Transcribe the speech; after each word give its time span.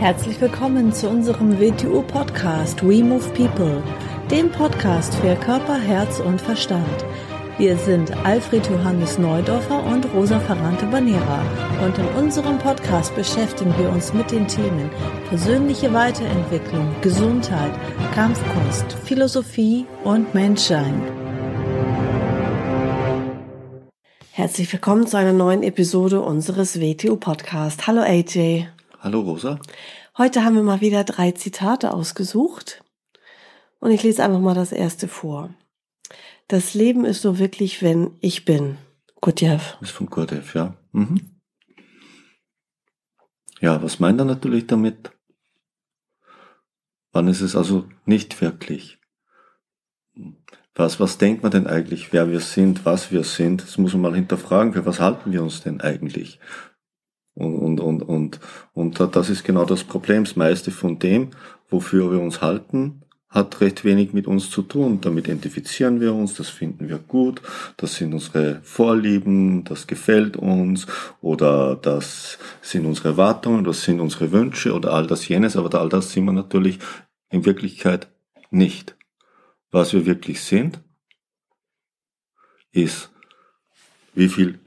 Herzlich 0.00 0.40
willkommen 0.40 0.94
zu 0.94 1.10
unserem 1.10 1.60
WTU-Podcast 1.60 2.82
We 2.82 3.04
Move 3.04 3.28
People, 3.34 3.82
dem 4.30 4.50
Podcast 4.50 5.14
für 5.16 5.36
Körper, 5.36 5.78
Herz 5.78 6.20
und 6.20 6.40
Verstand. 6.40 7.04
Wir 7.58 7.76
sind 7.76 8.10
Alfred 8.24 8.66
Johannes 8.66 9.18
Neudorfer 9.18 9.84
und 9.84 10.10
Rosa 10.14 10.40
Ferrante 10.40 10.86
Banera 10.86 11.42
und 11.84 11.98
in 11.98 12.06
unserem 12.16 12.56
Podcast 12.56 13.14
beschäftigen 13.14 13.74
wir 13.76 13.90
uns 13.90 14.14
mit 14.14 14.30
den 14.30 14.48
Themen 14.48 14.88
persönliche 15.28 15.92
Weiterentwicklung, 15.92 16.94
Gesundheit, 17.02 17.72
Kampfkunst, 18.14 18.94
Philosophie 19.04 19.84
und 20.04 20.32
Menschsein. 20.32 21.02
Herzlich 24.32 24.72
willkommen 24.72 25.06
zu 25.06 25.18
einer 25.18 25.34
neuen 25.34 25.62
Episode 25.62 26.22
unseres 26.22 26.80
WTU 26.80 27.16
Podcast. 27.16 27.86
Hallo 27.86 28.00
AJ. 28.00 28.79
Hallo 29.02 29.20
Rosa. 29.20 29.58
Heute 30.18 30.44
haben 30.44 30.56
wir 30.56 30.62
mal 30.62 30.82
wieder 30.82 31.04
drei 31.04 31.32
Zitate 31.32 31.94
ausgesucht. 31.94 32.84
Und 33.78 33.92
ich 33.92 34.02
lese 34.02 34.22
einfach 34.22 34.40
mal 34.40 34.54
das 34.54 34.72
erste 34.72 35.08
vor. 35.08 35.54
Das 36.48 36.74
Leben 36.74 37.06
ist 37.06 37.22
so 37.22 37.38
wirklich, 37.38 37.80
wenn 37.80 38.18
ich 38.20 38.44
bin. 38.44 38.76
Gurdjieff. 39.22 39.78
Ist 39.80 39.92
von 39.92 40.06
Gurdjieff, 40.06 40.54
ja. 40.54 40.76
Mhm. 40.92 41.40
Ja, 43.60 43.82
was 43.82 44.00
meint 44.00 44.20
er 44.20 44.26
natürlich 44.26 44.66
damit? 44.66 45.12
Wann 47.12 47.26
ist 47.28 47.40
es 47.40 47.56
also 47.56 47.88
nicht 48.04 48.38
wirklich? 48.42 48.98
Was, 50.74 51.00
was 51.00 51.16
denkt 51.16 51.42
man 51.42 51.52
denn 51.52 51.66
eigentlich, 51.66 52.12
wer 52.12 52.30
wir 52.30 52.40
sind, 52.40 52.84
was 52.84 53.10
wir 53.10 53.24
sind? 53.24 53.62
Das 53.62 53.78
muss 53.78 53.94
man 53.94 54.02
mal 54.02 54.14
hinterfragen. 54.14 54.74
Für 54.74 54.84
was 54.84 55.00
halten 55.00 55.32
wir 55.32 55.42
uns 55.42 55.62
denn 55.62 55.80
eigentlich? 55.80 56.38
Und, 57.34 57.58
und, 57.58 57.80
und, 57.80 58.02
und, 58.02 58.40
und 58.74 59.00
das 59.14 59.30
ist 59.30 59.44
genau 59.44 59.64
das 59.64 59.84
Problem. 59.84 60.24
Das 60.24 60.36
meiste 60.36 60.70
von 60.70 60.98
dem, 60.98 61.30
wofür 61.68 62.10
wir 62.10 62.20
uns 62.20 62.42
halten, 62.42 63.02
hat 63.30 63.60
recht 63.60 63.84
wenig 63.84 64.12
mit 64.12 64.26
uns 64.26 64.50
zu 64.50 64.62
tun. 64.62 65.00
Damit 65.00 65.26
identifizieren 65.28 66.00
wir 66.00 66.12
uns, 66.12 66.34
das 66.34 66.48
finden 66.48 66.88
wir 66.88 66.98
gut, 66.98 67.40
das 67.76 67.94
sind 67.94 68.12
unsere 68.12 68.60
Vorlieben, 68.62 69.62
das 69.64 69.86
gefällt 69.86 70.36
uns 70.36 70.86
oder 71.20 71.76
das 71.76 72.38
sind 72.60 72.86
unsere 72.86 73.10
Erwartungen, 73.10 73.64
das 73.64 73.84
sind 73.84 74.00
unsere 74.00 74.32
Wünsche 74.32 74.74
oder 74.74 74.92
all 74.92 75.06
das 75.06 75.28
jenes, 75.28 75.56
aber 75.56 75.78
all 75.78 75.88
das 75.88 76.12
sind 76.12 76.24
wir 76.24 76.32
natürlich 76.32 76.80
in 77.30 77.46
Wirklichkeit 77.46 78.08
nicht. 78.50 78.96
Was 79.70 79.92
wir 79.92 80.04
wirklich 80.04 80.42
sind, 80.42 80.80
ist, 82.72 83.10
wie 84.14 84.28
viel 84.28 84.58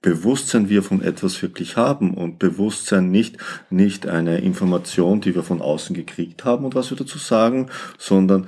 Bewusstsein 0.00 0.68
wir 0.68 0.82
von 0.82 1.02
etwas 1.02 1.42
wirklich 1.42 1.76
haben 1.76 2.14
und 2.14 2.38
Bewusstsein 2.38 3.10
nicht, 3.10 3.36
nicht 3.70 4.06
eine 4.06 4.38
Information, 4.38 5.20
die 5.20 5.34
wir 5.34 5.42
von 5.42 5.60
außen 5.60 5.94
gekriegt 5.94 6.44
haben 6.44 6.64
und 6.64 6.74
was 6.74 6.90
wir 6.90 6.96
dazu 6.96 7.18
sagen, 7.18 7.68
sondern 7.98 8.46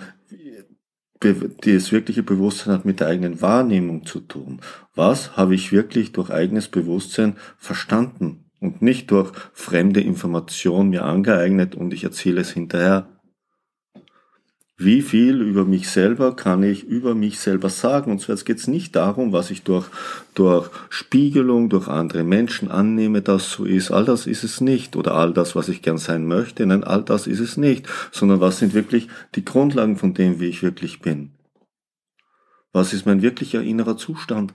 das 1.20 1.92
wirkliche 1.92 2.22
Bewusstsein 2.22 2.72
hat 2.72 2.84
mit 2.84 3.00
der 3.00 3.08
eigenen 3.08 3.42
Wahrnehmung 3.42 4.06
zu 4.06 4.20
tun. 4.20 4.60
Was 4.94 5.36
habe 5.36 5.54
ich 5.54 5.70
wirklich 5.70 6.12
durch 6.12 6.30
eigenes 6.30 6.68
Bewusstsein 6.68 7.36
verstanden 7.58 8.46
und 8.58 8.80
nicht 8.80 9.10
durch 9.10 9.32
fremde 9.52 10.00
Information 10.00 10.88
mir 10.88 11.04
angeeignet 11.04 11.74
und 11.74 11.92
ich 11.92 12.04
erzähle 12.04 12.40
es 12.40 12.52
hinterher 12.52 13.19
wie 14.83 15.03
viel 15.03 15.42
über 15.42 15.67
mich 15.67 15.91
selber 15.91 16.34
kann 16.34 16.62
ich 16.62 16.84
über 16.84 17.14
mich 17.14 17.39
selber 17.39 17.69
sagen. 17.69 18.11
Und 18.11 18.20
zwar 18.23 18.36
geht 18.36 18.56
es 18.56 18.67
nicht 18.67 18.97
darum, 18.97 19.31
was 19.31 19.50
ich 19.50 19.62
durch, 19.62 19.86
durch 20.34 20.70
Spiegelung, 20.89 21.69
durch 21.69 21.86
andere 21.86 22.25
Menschen 22.25 22.70
annehme, 22.70 23.20
dass 23.20 23.51
so 23.51 23.67
ist. 23.67 23.91
All 23.91 24.06
das 24.06 24.27
ist 24.27 24.42
es 24.42 24.62
nicht. 24.62 24.97
Oder 24.97 25.14
all 25.14 25.34
das, 25.34 25.55
was 25.55 25.69
ich 25.69 25.83
gern 25.83 25.98
sein 25.98 26.27
möchte. 26.27 26.64
Nein, 26.64 26.83
all 26.83 27.03
das 27.03 27.27
ist 27.27 27.41
es 27.41 27.58
nicht. 27.58 27.86
Sondern 28.11 28.41
was 28.41 28.58
sind 28.58 28.73
wirklich 28.73 29.08
die 29.34 29.45
Grundlagen 29.45 29.98
von 29.98 30.14
dem, 30.14 30.40
wie 30.40 30.46
ich 30.46 30.63
wirklich 30.63 31.01
bin? 31.01 31.33
Was 32.73 32.95
ist 32.95 33.05
mein 33.05 33.20
wirklicher 33.20 33.63
innerer 33.63 33.98
Zustand? 33.98 34.55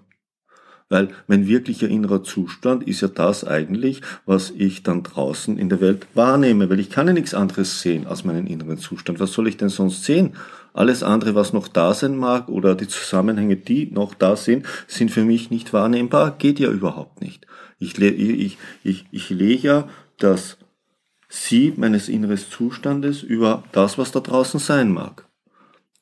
Weil 0.88 1.10
mein 1.28 1.48
wirklicher 1.48 1.88
innerer 1.88 2.24
Zustand 2.24 2.88
ist 2.88 3.02
ja 3.02 3.08
das 3.08 3.44
eigentlich, 3.44 4.02
was 4.26 4.52
ich 4.52 4.84
dann 4.84 5.02
draußen 5.02 5.58
in 5.58 5.70
der 5.70 5.82
Welt 5.82 6.06
wahrnehme, 6.14 6.70
weil 6.70 6.80
ich 6.80 6.92
kann 6.92 7.08
ja 7.08 7.14
nichts 7.14 7.34
anderes 7.34 7.82
sehen 7.82 8.06
als 8.06 8.24
meinen 8.24 8.46
inneren 8.46 8.78
Zustand. 8.78 9.20
Was 9.20 9.34
soll 9.34 9.48
ich 9.48 9.58
denn 9.58 9.70
sonst 9.70 10.04
sehen? 10.04 10.34
Alles 10.74 11.02
andere, 11.02 11.34
was 11.34 11.54
noch 11.54 11.68
da 11.68 11.94
sein 11.94 12.16
mag 12.16 12.50
oder 12.50 12.76
die 12.76 12.88
Zusammenhänge, 12.88 13.56
die 13.56 13.90
noch 13.92 14.14
da 14.14 14.36
sind, 14.36 14.66
sind 14.88 15.10
für 15.10 15.24
mich 15.24 15.50
nicht 15.50 15.74
wahrnehmbar, 15.74 16.36
geht 16.38 16.60
ja 16.60 16.70
überhaupt 16.70 17.22
nicht. 17.22 17.48
Ich, 17.80 17.98
ich, 18.00 18.58
ich, 18.84 19.06
ich 19.12 19.30
lege 19.30 19.68
ja 19.68 19.90
das 20.18 20.58
Sie 21.28 21.74
meines 21.76 22.08
inneren 22.08 22.38
Zustandes 22.38 23.24
über 23.24 23.64
das, 23.72 23.98
was 23.98 24.12
da 24.12 24.20
draußen 24.20 24.60
sein 24.60 24.92
mag. 24.92 25.25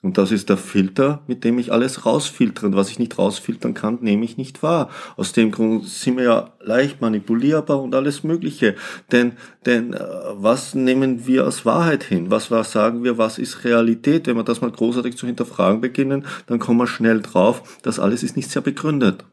Und 0.04 0.18
das 0.18 0.34
ist 0.34 0.50
der 0.50 0.58
Filter, 0.58 1.24
mit 1.28 1.46
dem 1.46 1.58
ich 1.58 1.72
alles 1.72 2.06
rausfiltere. 2.06 2.68
Und 2.68 2.76
was 2.76 2.90
ich 2.90 3.00
nicht 3.00 3.18
rausfiltern 3.18 3.74
kann, 3.74 4.00
nehme 4.02 4.26
ich 4.26 4.36
nicht 4.36 4.62
wahr. 4.62 4.90
Aus 5.16 5.32
dem 5.32 5.50
Grund 5.50 5.88
sind 5.88 6.18
wir 6.18 6.26
ja 6.26 6.54
leicht 6.60 7.00
manipulierbar 7.00 7.82
und 7.82 7.96
alles 7.96 8.22
Mögliche. 8.22 8.76
Denn, 9.14 9.32
denn 9.66 9.94
äh, 9.94 10.00
was 10.34 10.76
nehmen 10.76 11.26
wir 11.26 11.46
als 11.46 11.66
Wahrheit 11.66 12.04
hin? 12.04 12.30
Was 12.30 12.52
was 12.52 12.74
sagen 12.74 13.06
wir, 13.06 13.18
was 13.18 13.40
ist 13.40 13.64
Realität? 13.64 14.28
Wenn 14.28 14.36
wir 14.36 14.44
das 14.44 14.60
mal 14.60 14.72
großartig 14.72 15.16
zu 15.16 15.26
hinterfragen 15.26 15.80
beginnen, 15.80 16.26
dann 16.48 16.60
kommen 16.60 16.80
wir 16.80 16.88
schnell 16.88 17.22
drauf, 17.22 17.80
das 17.82 17.98
alles 17.98 18.24
ist 18.24 18.36
nicht 18.36 18.52
sehr 18.52 18.62
begründet. 18.62 19.24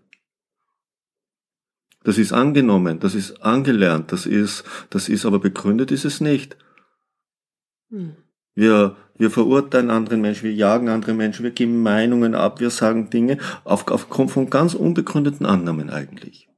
Das 2.05 2.17
ist 2.17 2.33
angenommen, 2.33 3.01
das 3.01 3.17
ist 3.17 3.43
angelernt, 3.43 4.13
das 4.13 4.25
ist, 4.25 4.65
das 4.89 5.09
ist 5.09 5.27
aber 5.27 5.41
begründet 5.41 5.91
ist 5.91 6.05
es 6.05 6.21
nicht. 6.21 6.57
Hm. 7.91 8.15
Wir, 8.55 8.97
wir 9.17 9.31
verurteilen 9.31 9.91
anderen 9.91 10.21
Menschen, 10.21 10.45
wir 10.45 10.55
jagen 10.55 10.89
andere 10.89 11.15
Menschen, 11.15 11.45
wir 11.45 11.51
geben 11.51 11.83
Meinungen 11.83 12.35
ab, 12.35 12.61
wir 12.61 12.71
sagen 12.71 13.11
Dinge 13.11 13.39
auf, 13.65 13.89
aufgrund 13.89 14.31
von 14.31 14.51
ganz 14.51 14.75
unbegründeten 14.75 15.47
Annahmen 15.47 15.91
eigentlich. 15.91 16.49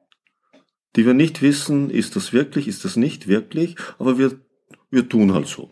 Die 0.96 1.06
wir 1.06 1.14
nicht 1.14 1.42
wissen, 1.42 1.90
ist 1.90 2.16
das 2.16 2.32
wirklich, 2.32 2.68
ist 2.68 2.84
das 2.84 2.96
nicht 2.96 3.26
wirklich, 3.26 3.76
aber 3.98 4.18
wir, 4.18 4.32
wir 4.90 5.08
tun 5.08 5.32
halt 5.32 5.46
so. 5.46 5.70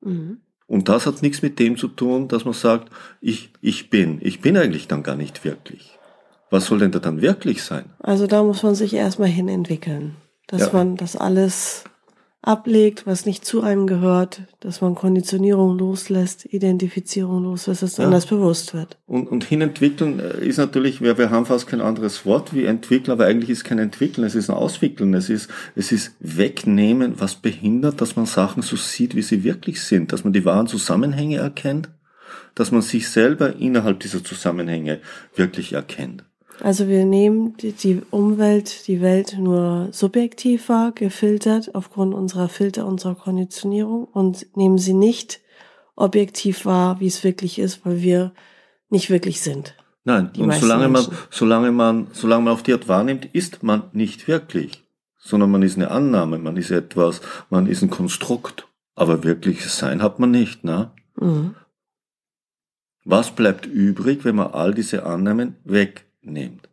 Mhm. 0.00 0.40
Und 0.66 0.88
das 0.88 1.06
hat 1.06 1.22
nichts 1.22 1.42
mit 1.42 1.58
dem 1.58 1.76
zu 1.76 1.88
tun, 1.88 2.28
dass 2.28 2.44
man 2.44 2.54
sagt, 2.54 2.90
ich, 3.20 3.52
ich 3.60 3.90
bin. 3.90 4.18
Ich 4.22 4.40
bin 4.40 4.56
eigentlich 4.56 4.88
dann 4.88 5.02
gar 5.02 5.16
nicht 5.16 5.44
wirklich. 5.44 5.98
Was 6.50 6.66
soll 6.66 6.78
denn 6.78 6.92
da 6.92 6.98
dann 6.98 7.20
wirklich 7.20 7.62
sein? 7.62 7.86
Also 7.98 8.26
da 8.26 8.42
muss 8.42 8.62
man 8.62 8.74
sich 8.74 8.94
erstmal 8.94 9.28
hin 9.28 9.48
entwickeln, 9.48 10.16
dass 10.46 10.62
ja. 10.62 10.72
man 10.72 10.96
das 10.96 11.16
alles 11.16 11.84
ablegt, 12.42 13.06
was 13.06 13.24
nicht 13.24 13.44
zu 13.44 13.62
einem 13.62 13.86
gehört, 13.86 14.42
dass 14.58 14.80
man 14.80 14.96
Konditionierung 14.96 15.78
loslässt, 15.78 16.44
Identifizierung 16.46 17.44
loslässt, 17.44 17.84
dass 17.84 17.96
ja. 17.96 18.10
das 18.10 18.26
bewusst 18.26 18.74
wird. 18.74 18.98
Und, 19.06 19.28
und 19.28 19.44
hinentwickeln 19.44 20.18
äh, 20.18 20.44
ist 20.44 20.58
natürlich, 20.58 21.00
wir, 21.00 21.16
wir 21.18 21.30
haben 21.30 21.46
fast 21.46 21.68
kein 21.68 21.80
anderes 21.80 22.26
Wort 22.26 22.52
wie 22.52 22.64
entwickeln, 22.64 23.12
aber 23.12 23.26
eigentlich 23.26 23.48
ist 23.48 23.62
kein 23.62 23.78
entwickeln, 23.78 24.24
es 24.24 24.34
ist 24.34 24.50
ein 24.50 24.56
auswickeln, 24.56 25.14
es 25.14 25.30
ist, 25.30 25.48
es 25.76 25.92
ist 25.92 26.16
wegnehmen, 26.18 27.14
was 27.20 27.36
behindert, 27.36 28.00
dass 28.00 28.16
man 28.16 28.26
Sachen 28.26 28.62
so 28.62 28.74
sieht, 28.74 29.14
wie 29.14 29.22
sie 29.22 29.44
wirklich 29.44 29.80
sind, 29.80 30.12
dass 30.12 30.24
man 30.24 30.32
die 30.32 30.44
wahren 30.44 30.66
Zusammenhänge 30.66 31.36
erkennt, 31.36 31.90
dass 32.56 32.72
man 32.72 32.82
sich 32.82 33.08
selber 33.08 33.54
innerhalb 33.54 34.00
dieser 34.00 34.24
Zusammenhänge 34.24 35.00
wirklich 35.36 35.74
erkennt. 35.74 36.24
Also 36.62 36.86
wir 36.86 37.04
nehmen 37.04 37.56
die, 37.56 37.72
die, 37.72 38.02
Umwelt, 38.10 38.86
die 38.86 39.00
Welt 39.00 39.36
nur 39.36 39.88
subjektiv 39.90 40.68
wahr, 40.68 40.92
gefiltert 40.92 41.74
aufgrund 41.74 42.14
unserer 42.14 42.48
Filter, 42.48 42.86
unserer 42.86 43.16
Konditionierung 43.16 44.04
und 44.04 44.46
nehmen 44.56 44.78
sie 44.78 44.94
nicht 44.94 45.40
objektiv 45.96 46.64
wahr, 46.64 47.00
wie 47.00 47.08
es 47.08 47.24
wirklich 47.24 47.58
ist, 47.58 47.84
weil 47.84 48.00
wir 48.00 48.32
nicht 48.90 49.10
wirklich 49.10 49.40
sind. 49.40 49.74
Nein, 50.04 50.30
und 50.38 50.54
solange 50.54 50.88
man, 50.88 51.04
solange 51.30 51.72
man, 51.72 52.06
solange 52.12 52.44
man 52.44 52.52
auf 52.52 52.62
die 52.62 52.74
Art 52.74 52.86
wahrnimmt, 52.86 53.24
ist 53.32 53.64
man 53.64 53.82
nicht 53.92 54.28
wirklich, 54.28 54.84
sondern 55.18 55.50
man 55.50 55.62
ist 55.62 55.76
eine 55.76 55.90
Annahme, 55.90 56.38
man 56.38 56.56
ist 56.56 56.70
etwas, 56.70 57.22
man 57.50 57.66
ist 57.66 57.82
ein 57.82 57.90
Konstrukt. 57.90 58.68
Aber 58.94 59.24
wirkliches 59.24 59.78
Sein 59.78 60.00
hat 60.00 60.20
man 60.20 60.30
nicht, 60.30 60.62
ne? 60.62 60.92
Mhm. 61.16 61.56
Was 63.04 63.32
bleibt 63.32 63.66
übrig, 63.66 64.24
wenn 64.24 64.36
man 64.36 64.52
all 64.52 64.74
diese 64.74 65.04
Annahmen 65.06 65.56
weg 65.64 66.04
nehmt, 66.22 66.68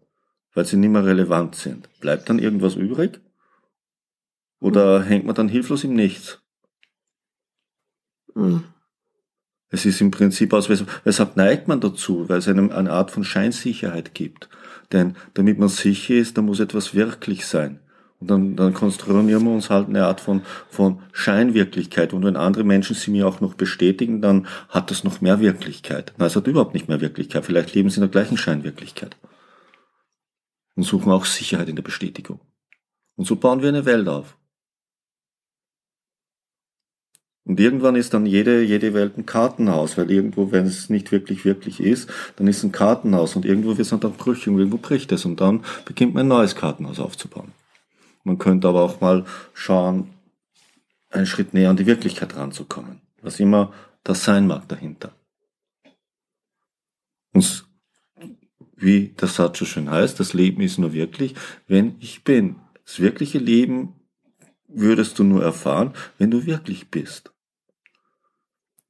weil 0.53 0.65
sie 0.65 0.77
nicht 0.77 0.91
mehr 0.91 1.05
relevant 1.05 1.55
sind. 1.55 1.89
Bleibt 1.99 2.29
dann 2.29 2.39
irgendwas 2.39 2.75
übrig? 2.75 3.19
Oder 4.59 5.03
hängt 5.03 5.25
man 5.25 5.35
dann 5.35 5.49
hilflos 5.49 5.83
im 5.83 5.93
Nichts? 5.93 6.41
Mhm. 8.35 8.63
Es 9.71 9.85
ist 9.85 10.01
im 10.01 10.11
Prinzip 10.11 10.53
aus, 10.53 10.67
weshalb 11.03 11.37
neigt 11.37 11.67
man 11.67 11.79
dazu? 11.79 12.27
Weil 12.27 12.39
es 12.39 12.47
einem 12.47 12.71
eine 12.71 12.91
Art 12.91 13.11
von 13.11 13.23
Scheinsicherheit 13.23 14.15
gibt. 14.15 14.49
Denn 14.91 15.15
damit 15.35 15.59
man 15.59 15.69
sicher 15.69 16.15
ist, 16.15 16.37
da 16.37 16.41
muss 16.41 16.59
etwas 16.59 16.95
wirklich 16.95 17.45
sein. 17.45 17.79
Und 18.19 18.31
dann, 18.31 18.55
dann 18.55 18.73
konstruieren 18.73 19.27
wir 19.27 19.39
uns 19.51 19.69
halt 19.69 19.87
eine 19.87 20.05
Art 20.05 20.19
von, 20.19 20.41
von 20.69 20.99
Scheinwirklichkeit. 21.13 22.13
Und 22.13 22.25
wenn 22.25 22.35
andere 22.35 22.63
Menschen 22.63 22.95
sie 22.95 23.11
mir 23.11 23.27
auch 23.27 23.41
noch 23.41 23.53
bestätigen, 23.53 24.21
dann 24.21 24.47
hat 24.69 24.89
das 24.89 25.03
noch 25.03 25.21
mehr 25.21 25.39
Wirklichkeit. 25.39 26.13
Nein, 26.17 26.27
es 26.27 26.35
hat 26.35 26.47
überhaupt 26.47 26.73
nicht 26.73 26.89
mehr 26.89 26.99
Wirklichkeit. 26.99 27.45
Vielleicht 27.45 27.75
leben 27.75 27.89
sie 27.89 27.97
in 27.97 28.01
der 28.01 28.09
gleichen 28.09 28.37
Scheinwirklichkeit 28.37 29.15
und 30.79 30.83
suchen 30.83 31.11
auch 31.11 31.25
Sicherheit 31.25 31.67
in 31.67 31.75
der 31.75 31.83
Bestätigung. 31.83 32.39
Und 33.17 33.25
so 33.25 33.35
bauen 33.35 33.61
wir 33.61 33.67
eine 33.67 33.83
Welt 33.83 34.07
auf. 34.07 34.37
Und 37.43 37.59
irgendwann 37.59 37.97
ist 37.97 38.13
dann 38.13 38.25
jede, 38.25 38.63
jede 38.63 38.93
Welt 38.93 39.17
ein 39.17 39.25
Kartenhaus, 39.25 39.97
weil 39.97 40.09
irgendwo, 40.09 40.53
wenn 40.53 40.65
es 40.65 40.89
nicht 40.89 41.11
wirklich, 41.11 41.43
wirklich 41.43 41.81
ist, 41.81 42.09
dann 42.37 42.47
ist 42.47 42.59
es 42.59 42.63
ein 42.63 42.71
Kartenhaus 42.71 43.35
und 43.35 43.43
irgendwo 43.43 43.71
wird 43.71 43.81
es 43.81 43.89
dann 43.89 44.13
brüchig 44.13 44.47
und 44.47 44.59
irgendwo 44.59 44.77
bricht 44.77 45.11
es 45.11 45.25
und 45.25 45.41
dann 45.41 45.65
beginnt 45.83 46.13
man 46.13 46.27
ein 46.27 46.29
neues 46.29 46.55
Kartenhaus 46.55 47.01
aufzubauen. 47.01 47.51
Man 48.23 48.37
könnte 48.37 48.69
aber 48.69 48.81
auch 48.81 49.01
mal 49.01 49.25
schauen, 49.53 50.13
einen 51.09 51.25
Schritt 51.25 51.53
näher 51.53 51.71
an 51.71 51.77
die 51.77 51.87
Wirklichkeit 51.87 52.37
ranzukommen, 52.37 53.01
was 53.21 53.41
immer 53.41 53.73
das 54.05 54.23
sein 54.23 54.47
mag 54.47 54.65
dahinter. 54.69 55.11
Und 57.33 57.68
wie 58.81 59.09
der 59.09 59.27
Satz 59.27 59.59
so 59.59 59.65
schön 59.65 59.89
heißt, 59.89 60.19
das 60.19 60.33
Leben 60.33 60.61
ist 60.61 60.77
nur 60.77 60.93
wirklich, 60.93 61.35
wenn 61.67 61.95
ich 61.99 62.23
bin. 62.23 62.55
Das 62.85 62.99
wirkliche 62.99 63.37
Leben 63.37 63.93
würdest 64.67 65.19
du 65.19 65.23
nur 65.23 65.43
erfahren, 65.43 65.93
wenn 66.17 66.31
du 66.31 66.45
wirklich 66.45 66.89
bist. 66.89 67.31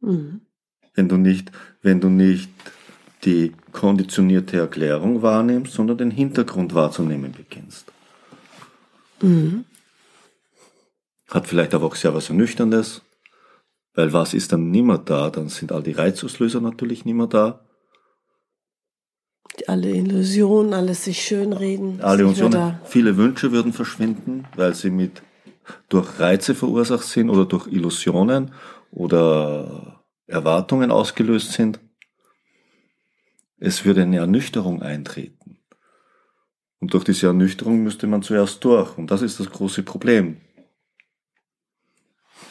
Mhm. 0.01 0.41
Wenn 0.93 1.09
du 1.09 1.17
nicht, 1.17 1.51
wenn 1.81 2.01
du 2.01 2.09
nicht 2.09 2.49
die 3.25 3.53
konditionierte 3.71 4.57
Erklärung 4.57 5.21
wahrnimmst, 5.21 5.73
sondern 5.73 5.97
den 5.97 6.11
Hintergrund 6.11 6.73
wahrzunehmen 6.73 7.33
beginnst. 7.33 7.91
Mhm. 9.21 9.65
Hat 11.29 11.47
vielleicht 11.47 11.73
aber 11.73 11.85
auch 11.85 11.95
sehr 11.95 12.13
was 12.13 12.29
Ernüchterndes, 12.29 13.01
weil 13.93 14.13
was 14.13 14.33
ist 14.33 14.51
dann 14.51 14.71
nimmer 14.71 14.97
da? 14.97 15.29
Dann 15.29 15.49
sind 15.49 15.71
all 15.71 15.83
die 15.83 15.91
Reizauslöser 15.91 16.61
natürlich 16.61 17.05
nimmer 17.05 17.27
da. 17.27 17.65
Alle 19.67 19.89
Illusionen, 19.89 20.73
alles 20.73 21.03
sich 21.05 21.21
schönreden. 21.21 22.01
Alle 22.01 22.23
Illusionen, 22.23 22.79
viele 22.85 23.17
Wünsche 23.17 23.51
würden 23.51 23.73
verschwinden, 23.73 24.45
weil 24.55 24.73
sie 24.73 24.89
mit 24.89 25.21
durch 25.89 26.19
Reize 26.19 26.55
verursacht 26.55 27.03
sind 27.03 27.29
oder 27.29 27.45
durch 27.45 27.67
Illusionen 27.67 28.51
oder 28.91 30.03
Erwartungen 30.27 30.91
ausgelöst 30.91 31.53
sind. 31.53 31.79
Es 33.57 33.85
würde 33.85 34.03
eine 34.03 34.17
Ernüchterung 34.17 34.81
eintreten. 34.81 35.57
Und 36.79 36.93
durch 36.93 37.03
diese 37.03 37.27
Ernüchterung 37.27 37.83
müsste 37.83 38.07
man 38.07 38.21
zuerst 38.21 38.63
durch. 38.63 38.97
Und 38.97 39.11
das 39.11 39.21
ist 39.21 39.39
das 39.39 39.49
große 39.49 39.83
Problem. 39.83 40.37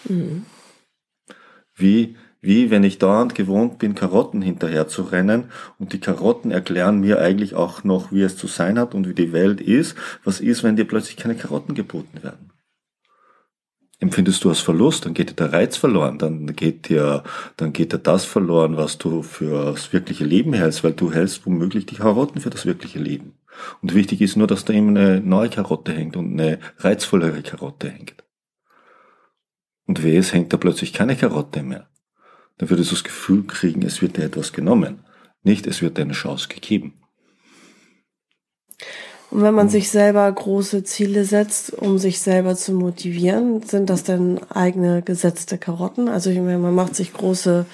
Mhm. 0.05 0.45
Wie, 1.75 2.17
wie 2.41 2.71
wenn 2.71 2.85
ich 2.85 2.99
dauernd 2.99 3.35
gewohnt 3.35 3.79
bin, 3.79 3.95
Karotten 3.95 4.43
hinterher 4.43 4.89
zu 4.89 5.03
rennen 5.03 5.45
und 5.79 5.93
die 5.93 6.01
Karotten 6.01 6.51
erklären 6.51 7.01
mir 7.01 7.21
eigentlich 7.21 7.55
auch 7.55 7.85
noch, 7.85 8.13
wie 8.13 8.23
es 8.23 8.37
zu 8.37 8.47
sein 8.47 8.79
hat 8.79 8.95
und 8.95 9.09
wie 9.09 9.15
die 9.15 9.33
Welt 9.33 9.61
ist. 9.61 9.97
Was 10.25 10.41
ist, 10.41 10.63
wenn 10.63 10.77
dir 10.77 10.87
plötzlich 10.87 11.17
keine 11.17 11.35
Karotten 11.35 11.75
geboten 11.75 12.23
werden? 12.23 12.51
empfindest 14.01 14.45
du 14.45 14.49
als 14.49 14.61
Verlust, 14.61 15.05
dann 15.05 15.15
geht 15.15 15.31
dir 15.31 15.35
der 15.35 15.53
Reiz 15.53 15.77
verloren, 15.77 16.19
dann 16.19 16.55
geht 16.55 16.89
dir, 16.89 17.25
dann 17.57 17.73
geht 17.73 17.93
dir 17.93 17.99
das 17.99 18.25
verloren, 18.25 18.77
was 18.77 18.99
du 18.99 19.23
für 19.23 19.73
das 19.73 19.93
wirkliche 19.93 20.25
Leben 20.25 20.53
hältst, 20.53 20.85
weil 20.85 20.93
du 20.93 21.13
hältst 21.13 21.45
womöglich 21.47 21.87
die 21.87 21.97
Karotten 21.97 22.41
für 22.41 22.51
das 22.51 22.65
wirkliche 22.65 23.01
Leben. 23.01 23.35
Und 23.83 23.95
wichtig 23.95 24.21
ist 24.21 24.37
nur, 24.37 24.47
dass 24.47 24.65
da 24.65 24.73
immer 24.73 24.91
eine 24.91 25.21
neue 25.21 25.51
Karotte 25.51 25.93
hängt 25.93 26.17
und 26.17 26.33
eine 26.33 26.61
reizvollere 26.79 27.43
Karotte 27.43 27.91
hängt. 27.91 28.25
Und 29.87 30.05
weh, 30.05 30.17
es 30.17 30.33
hängt 30.33 30.53
da 30.53 30.59
plötzlich 30.59 30.93
keine 30.93 31.17
Karotte 31.17 31.63
mehr. 31.63 31.89
Dann 32.59 32.71
würdest 32.71 32.91
du 32.91 32.95
das 32.97 33.05
Gefühl 33.05 33.45
kriegen, 33.45 33.83
es 33.83 34.03
wird 34.03 34.17
dir 34.17 34.25
etwas 34.25 34.53
genommen. 34.53 35.01
Nicht, 35.43 35.67
es 35.67 35.81
wird 35.81 35.97
dir 35.97 36.03
eine 36.03 36.13
Chance 36.13 36.49
gegeben. 36.49 36.95
Und 39.31 39.43
wenn 39.43 39.55
man 39.55 39.67
mhm. 39.67 39.71
sich 39.71 39.91
selber 39.91 40.31
große 40.31 40.85
Ziele 40.85 41.25
setzt, 41.25 41.73
um 41.73 41.99
sich 41.99 42.21
selber 42.21 42.57
zu 42.57 42.73
motivieren, 42.73 43.63
sind 43.63 43.91
das 43.91 44.03
dann 44.03 44.41
eigene 44.51 45.03
gesetzte 45.03 45.59
Karotten? 45.59 46.09
Also 46.09 46.31
ich 46.31 46.39
meine, 46.39 46.59
man 46.59 46.75
macht 46.75 46.97
sich 46.97 47.13
große 47.13 47.67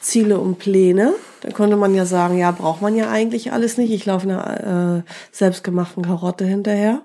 Ziele 0.00 0.38
und 0.38 0.58
Pläne. 0.58 1.14
Da 1.42 1.50
könnte 1.50 1.76
man 1.76 1.94
ja 1.94 2.06
sagen, 2.06 2.38
ja, 2.38 2.50
braucht 2.52 2.80
man 2.80 2.96
ja 2.96 3.10
eigentlich 3.10 3.52
alles 3.52 3.76
nicht. 3.76 3.90
Ich 3.90 4.06
laufe 4.06 4.28
einer 4.28 5.04
äh, 5.04 5.10
selbstgemachten 5.32 6.04
Karotte 6.04 6.44
hinterher. 6.44 7.02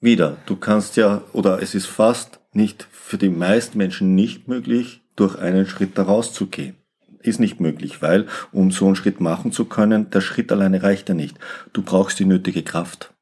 Wieder, 0.00 0.38
du 0.46 0.56
kannst 0.56 0.96
ja, 0.96 1.22
oder 1.32 1.62
es 1.62 1.74
ist 1.74 1.86
fast 1.86 2.40
nicht 2.52 2.88
für 2.90 3.18
die 3.18 3.28
meisten 3.28 3.78
Menschen 3.78 4.14
nicht 4.14 4.48
möglich, 4.48 5.01
durch 5.16 5.38
einen 5.38 5.66
Schritt 5.66 5.98
daraus 5.98 6.32
zu 6.32 6.46
gehen 6.46 6.76
ist 7.22 7.40
nicht 7.40 7.60
möglich, 7.60 8.02
weil 8.02 8.26
um 8.52 8.70
so 8.70 8.86
einen 8.86 8.96
Schritt 8.96 9.20
machen 9.20 9.52
zu 9.52 9.64
können, 9.64 10.10
der 10.10 10.20
Schritt 10.20 10.52
alleine 10.52 10.82
reicht 10.82 11.08
ja 11.08 11.14
nicht. 11.14 11.38
Du 11.72 11.82
brauchst 11.82 12.18
die 12.18 12.24
nötige 12.24 12.62
Kraft. 12.62 13.12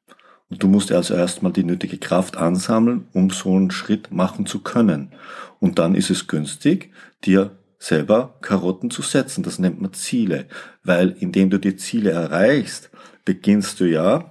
Und 0.49 0.61
du 0.61 0.67
musst 0.67 0.91
also 0.91 1.13
erstmal 1.13 1.53
die 1.53 1.63
nötige 1.63 1.97
Kraft 1.97 2.35
ansammeln, 2.35 3.07
um 3.13 3.29
so 3.29 3.55
einen 3.55 3.71
Schritt 3.71 4.11
machen 4.11 4.45
zu 4.45 4.59
können. 4.59 5.13
Und 5.59 5.79
dann 5.79 5.95
ist 5.95 6.09
es 6.09 6.27
günstig, 6.27 6.91
dir 7.23 7.51
selber 7.79 8.37
Karotten 8.41 8.91
zu 8.91 9.01
setzen. 9.01 9.43
Das 9.43 9.59
nennt 9.59 9.81
man 9.81 9.93
Ziele. 9.93 10.47
Weil 10.83 11.15
indem 11.19 11.49
du 11.49 11.57
die 11.57 11.77
Ziele 11.77 12.11
erreichst, 12.11 12.89
beginnst 13.23 13.79
du 13.79 13.85
ja 13.85 14.30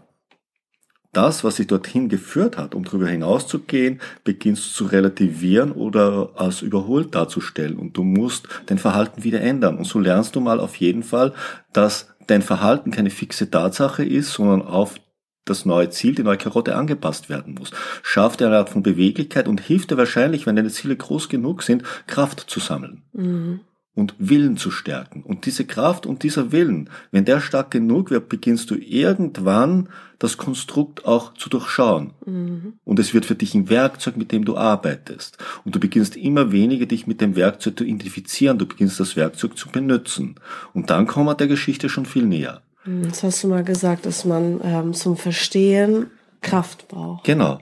das, 1.12 1.42
was 1.42 1.56
sich 1.56 1.66
dorthin 1.66 2.08
geführt 2.08 2.56
hat, 2.56 2.74
um 2.74 2.84
darüber 2.84 3.08
hinauszugehen, 3.08 4.00
beginnst 4.22 4.74
zu 4.74 4.86
relativieren 4.86 5.72
oder 5.72 6.30
als 6.36 6.62
überholt 6.62 7.14
darzustellen. 7.14 7.76
Und 7.76 7.96
du 7.96 8.04
musst 8.04 8.48
dein 8.66 8.78
Verhalten 8.78 9.24
wieder 9.24 9.40
ändern. 9.40 9.76
Und 9.76 9.84
so 9.84 9.98
lernst 9.98 10.36
du 10.36 10.40
mal 10.40 10.60
auf 10.60 10.76
jeden 10.76 11.02
Fall, 11.02 11.32
dass 11.72 12.08
dein 12.26 12.42
Verhalten 12.42 12.92
keine 12.92 13.10
fixe 13.10 13.50
Tatsache 13.50 14.04
ist, 14.04 14.32
sondern 14.32 14.62
auf 14.62 14.96
das 15.44 15.64
neue 15.64 15.90
Ziel, 15.90 16.14
die 16.14 16.22
neue 16.22 16.36
Karotte 16.36 16.76
angepasst 16.76 17.28
werden 17.28 17.54
muss. 17.58 17.72
Schafft 18.02 18.40
eine 18.40 18.56
Art 18.56 18.70
von 18.70 18.84
Beweglichkeit 18.84 19.48
und 19.48 19.60
hilft 19.60 19.90
dir 19.90 19.96
wahrscheinlich, 19.96 20.46
wenn 20.46 20.54
deine 20.54 20.70
Ziele 20.70 20.94
groß 20.94 21.28
genug 21.28 21.64
sind, 21.64 21.82
Kraft 22.06 22.44
zu 22.48 22.60
sammeln. 22.60 23.02
Mhm 23.12 23.60
und 23.94 24.14
Willen 24.18 24.56
zu 24.56 24.70
stärken. 24.70 25.22
Und 25.22 25.46
diese 25.46 25.64
Kraft 25.64 26.06
und 26.06 26.22
dieser 26.22 26.52
Willen, 26.52 26.88
wenn 27.10 27.24
der 27.24 27.40
stark 27.40 27.70
genug 27.70 28.10
wird, 28.10 28.28
beginnst 28.28 28.70
du 28.70 28.76
irgendwann 28.76 29.88
das 30.18 30.36
Konstrukt 30.36 31.06
auch 31.06 31.34
zu 31.34 31.48
durchschauen. 31.48 32.12
Mhm. 32.24 32.74
Und 32.84 32.98
es 32.98 33.14
wird 33.14 33.26
für 33.26 33.34
dich 33.34 33.54
ein 33.54 33.68
Werkzeug, 33.68 34.16
mit 34.16 34.32
dem 34.32 34.44
du 34.44 34.56
arbeitest. 34.56 35.38
Und 35.64 35.74
du 35.74 35.80
beginnst 35.80 36.16
immer 36.16 36.52
weniger 36.52 36.86
dich 36.86 37.06
mit 37.06 37.20
dem 37.20 37.36
Werkzeug 37.36 37.78
zu 37.78 37.84
identifizieren, 37.84 38.58
du 38.58 38.66
beginnst 38.66 39.00
das 39.00 39.16
Werkzeug 39.16 39.56
zu 39.56 39.68
benutzen. 39.68 40.36
Und 40.72 40.90
dann 40.90 41.06
kommen 41.06 41.26
wir 41.26 41.34
der 41.34 41.48
Geschichte 41.48 41.88
schon 41.88 42.06
viel 42.06 42.26
näher. 42.26 42.62
Mhm, 42.84 43.08
das 43.08 43.22
hast 43.22 43.42
du 43.42 43.48
mal 43.48 43.64
gesagt, 43.64 44.06
dass 44.06 44.24
man 44.24 44.60
ähm, 44.62 44.94
zum 44.94 45.16
Verstehen 45.16 46.06
Kraft 46.42 46.88
braucht. 46.88 47.24
Genau. 47.24 47.60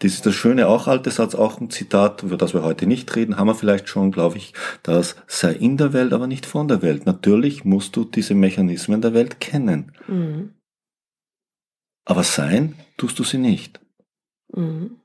Das 0.00 0.14
ist 0.14 0.24
das 0.24 0.34
Schöne, 0.34 0.66
auch 0.66 0.88
alter 0.88 1.10
Satz, 1.10 1.34
auch 1.34 1.60
ein 1.60 1.68
Zitat, 1.68 2.22
über 2.22 2.38
das 2.38 2.54
wir 2.54 2.62
heute 2.62 2.86
nicht 2.86 3.14
reden, 3.16 3.36
haben 3.36 3.48
wir 3.48 3.54
vielleicht 3.54 3.88
schon, 3.88 4.10
glaube 4.10 4.38
ich, 4.38 4.54
das 4.82 5.14
sei 5.26 5.52
in 5.52 5.76
der 5.76 5.92
Welt, 5.92 6.14
aber 6.14 6.26
nicht 6.26 6.46
von 6.46 6.68
der 6.68 6.80
Welt. 6.80 7.04
Natürlich 7.04 7.66
musst 7.66 7.96
du 7.96 8.04
diese 8.04 8.34
Mechanismen 8.34 9.02
der 9.02 9.12
Welt 9.12 9.40
kennen. 9.40 9.92
Mhm. 10.08 10.54
Aber 12.06 12.24
sein 12.24 12.76
tust 12.96 13.18
du 13.18 13.24
sie 13.24 13.36
nicht. 13.36 13.78
Mhm. 14.54 14.96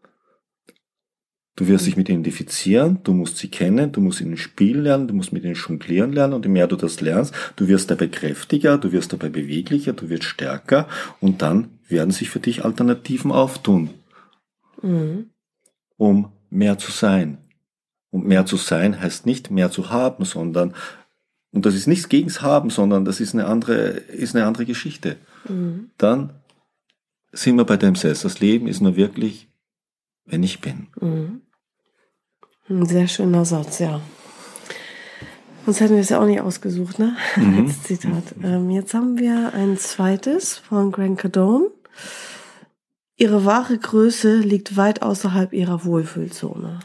Du 1.57 1.67
wirst 1.67 1.87
dich 1.87 1.97
mit 1.97 2.07
ihnen 2.07 2.21
identifizieren, 2.21 2.99
du 3.03 3.13
musst 3.13 3.37
sie 3.37 3.49
kennen, 3.49 3.91
du 3.91 3.99
musst 3.99 4.21
ihnen 4.21 4.37
spielen 4.37 4.83
lernen, 4.83 5.09
du 5.09 5.13
musst 5.13 5.33
mit 5.33 5.43
ihnen 5.43 5.55
jonglieren 5.55 6.13
lernen 6.13 6.33
und 6.33 6.45
je 6.45 6.51
mehr 6.51 6.67
du 6.67 6.77
das 6.77 7.01
lernst, 7.01 7.33
du 7.57 7.67
wirst 7.67 7.91
dabei 7.91 8.07
kräftiger, 8.07 8.77
du 8.77 8.93
wirst 8.93 9.11
dabei 9.11 9.27
beweglicher, 9.27 9.91
du 9.91 10.09
wirst 10.09 10.23
stärker 10.23 10.87
und 11.19 11.41
dann 11.41 11.79
werden 11.87 12.11
sich 12.11 12.29
für 12.29 12.39
dich 12.39 12.63
Alternativen 12.63 13.33
auftun 13.33 13.89
mhm. 14.85 15.29
um 15.97 16.31
mehr 16.49 16.77
zu 16.77 16.91
sein. 16.91 17.37
Und 18.11 18.25
mehr 18.25 18.45
zu 18.45 18.55
sein 18.55 18.99
heißt 18.99 19.25
nicht 19.25 19.51
mehr 19.51 19.71
zu 19.71 19.89
haben, 19.89 20.23
sondern, 20.23 20.73
und 21.51 21.65
das 21.65 21.75
ist 21.75 21.87
nichts 21.87 22.07
gegens 22.07 22.41
Haben, 22.41 22.69
sondern 22.69 23.03
das 23.03 23.19
ist 23.19 23.33
eine 23.33 23.45
andere, 23.45 23.75
ist 23.75 24.35
eine 24.35 24.45
andere 24.45 24.65
Geschichte. 24.65 25.17
Mhm. 25.49 25.89
Dann 25.97 26.33
sind 27.33 27.57
wir 27.57 27.65
bei 27.65 27.77
dem 27.77 27.95
Selbst. 27.95 28.23
Das 28.23 28.39
Leben 28.39 28.67
ist 28.67 28.81
nur 28.81 28.95
wirklich, 28.95 29.49
wenn 30.25 30.43
ich 30.43 30.61
bin. 30.61 30.87
Mhm. 31.01 31.41
Ein 32.69 32.85
sehr 32.85 33.07
schöner 33.07 33.45
Satz, 33.45 33.79
ja. 33.79 34.01
Sonst 35.65 35.81
hätten 35.81 35.95
wir 35.95 36.01
es 36.01 36.09
ja 36.09 36.19
auch 36.19 36.25
nicht 36.25 36.41
ausgesucht, 36.41 36.99
ne? 36.99 37.17
Mhm. 37.35 37.65
Als 37.67 37.83
Zitat. 37.83 38.23
Ähm, 38.43 38.69
jetzt 38.69 38.93
haben 38.93 39.17
wir 39.17 39.53
ein 39.53 39.77
zweites 39.77 40.57
von 40.57 40.91
Grant 40.91 41.19
Cardone. 41.19 41.69
Ihre 43.17 43.45
wahre 43.45 43.77
Größe 43.77 44.37
liegt 44.39 44.75
weit 44.75 45.01
außerhalb 45.01 45.53
ihrer 45.53 45.85
Wohlfühlzone. 45.85 46.79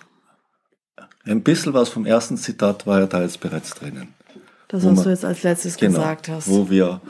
Ein 1.25 1.43
bisschen 1.43 1.75
was 1.75 1.89
vom 1.89 2.07
ersten 2.07 2.37
Zitat 2.37 2.87
war 2.87 3.01
ja 3.01 3.07
da 3.07 3.23
jetzt 3.23 3.41
bereits 3.41 3.71
drinnen. 3.71 4.15
Das, 4.69 4.85
was 4.85 4.95
man, 4.95 5.05
du 5.05 5.11
jetzt 5.11 5.25
als 5.25 5.43
letztes 5.43 5.77
genau, 5.77 5.99
gesagt 5.99 6.29
hast. 6.29 6.49
Wo 6.49 6.71
wir 6.71 7.01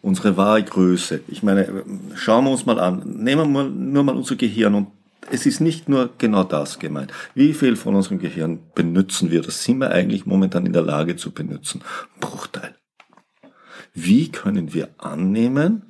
unsere 0.00 0.36
wahre 0.36 0.62
Größe, 0.62 1.20
ich 1.28 1.42
meine, 1.42 1.84
schauen 2.14 2.44
wir 2.44 2.50
uns 2.50 2.64
mal 2.64 2.80
an, 2.80 3.02
nehmen 3.04 3.52
wir 3.52 3.64
nur 3.64 4.04
mal 4.04 4.16
unser 4.16 4.36
Gehirn 4.36 4.74
und 4.74 4.88
es 5.30 5.44
ist 5.44 5.60
nicht 5.60 5.90
nur 5.90 6.10
genau 6.16 6.44
das 6.44 6.78
gemeint. 6.78 7.12
Wie 7.34 7.52
viel 7.52 7.76
von 7.76 7.94
unserem 7.94 8.18
Gehirn 8.18 8.60
benutzen 8.74 9.30
wir? 9.30 9.42
Das 9.42 9.62
sind 9.62 9.78
wir 9.78 9.90
eigentlich 9.90 10.24
momentan 10.24 10.64
in 10.64 10.72
der 10.72 10.82
Lage 10.82 11.16
zu 11.16 11.32
benutzen. 11.32 11.82
Bruchteil. 12.20 12.74
Wie 13.92 14.30
können 14.30 14.72
wir 14.72 14.88
annehmen, 14.96 15.82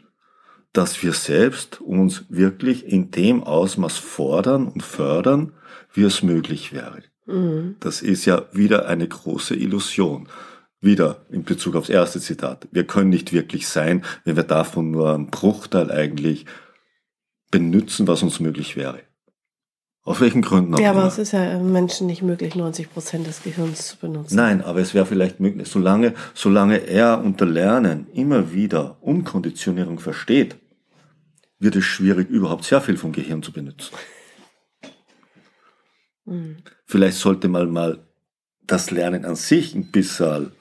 dass 0.72 1.02
wir 1.02 1.12
selbst 1.12 1.80
uns 1.80 2.24
wirklich 2.28 2.86
in 2.86 3.10
dem 3.10 3.42
Ausmaß 3.42 3.98
fordern 3.98 4.68
und 4.68 4.82
fördern, 4.82 5.52
wie 5.92 6.04
es 6.04 6.22
möglich 6.22 6.72
wäre. 6.72 7.02
Mhm. 7.26 7.76
Das 7.80 8.02
ist 8.02 8.24
ja 8.24 8.46
wieder 8.52 8.86
eine 8.86 9.08
große 9.08 9.54
Illusion. 9.54 10.28
Wieder 10.80 11.26
in 11.30 11.42
Bezug 11.42 11.74
aufs 11.74 11.88
erste 11.88 12.20
Zitat. 12.20 12.68
Wir 12.70 12.84
können 12.84 13.10
nicht 13.10 13.32
wirklich 13.32 13.66
sein, 13.66 14.04
wenn 14.24 14.36
wir 14.36 14.44
davon 14.44 14.92
nur 14.92 15.12
einen 15.12 15.26
Bruchteil 15.26 15.90
eigentlich 15.90 16.46
benutzen, 17.50 18.06
was 18.06 18.22
uns 18.22 18.38
möglich 18.38 18.76
wäre. 18.76 19.00
Aus 20.08 20.20
welchen 20.20 20.40
Gründen 20.42 20.74
auch 20.74 20.78
Ja, 20.78 20.90
aber 20.90 21.00
immer. 21.00 21.08
es 21.08 21.18
ist 21.18 21.32
ja 21.32 21.58
Menschen 21.58 22.06
nicht 22.06 22.22
möglich, 22.22 22.54
90 22.54 22.90
Prozent 22.92 23.26
des 23.26 23.42
Gehirns 23.42 23.88
zu 23.88 23.98
benutzen. 23.98 24.36
Nein, 24.36 24.62
aber 24.62 24.80
es 24.80 24.94
wäre 24.94 25.04
vielleicht 25.04 25.38
möglich, 25.38 25.68
solange, 25.68 26.14
solange 26.32 26.78
er 26.78 27.22
unter 27.22 27.44
Lernen 27.44 28.06
immer 28.14 28.52
wieder 28.52 28.96
Umkonditionierung 29.02 30.00
versteht, 30.00 30.56
wird 31.58 31.76
es 31.76 31.84
schwierig, 31.84 32.30
überhaupt 32.30 32.64
sehr 32.64 32.80
viel 32.80 32.96
vom 32.96 33.12
Gehirn 33.12 33.42
zu 33.42 33.52
benutzen. 33.52 33.94
Mhm. 36.24 36.56
Vielleicht 36.86 37.18
sollte 37.18 37.48
man 37.48 37.70
mal 37.70 37.98
das 38.66 38.90
Lernen 38.90 39.24
an 39.24 39.36
sich 39.36 39.74
ein 39.74 39.90
bisschen 39.90 40.52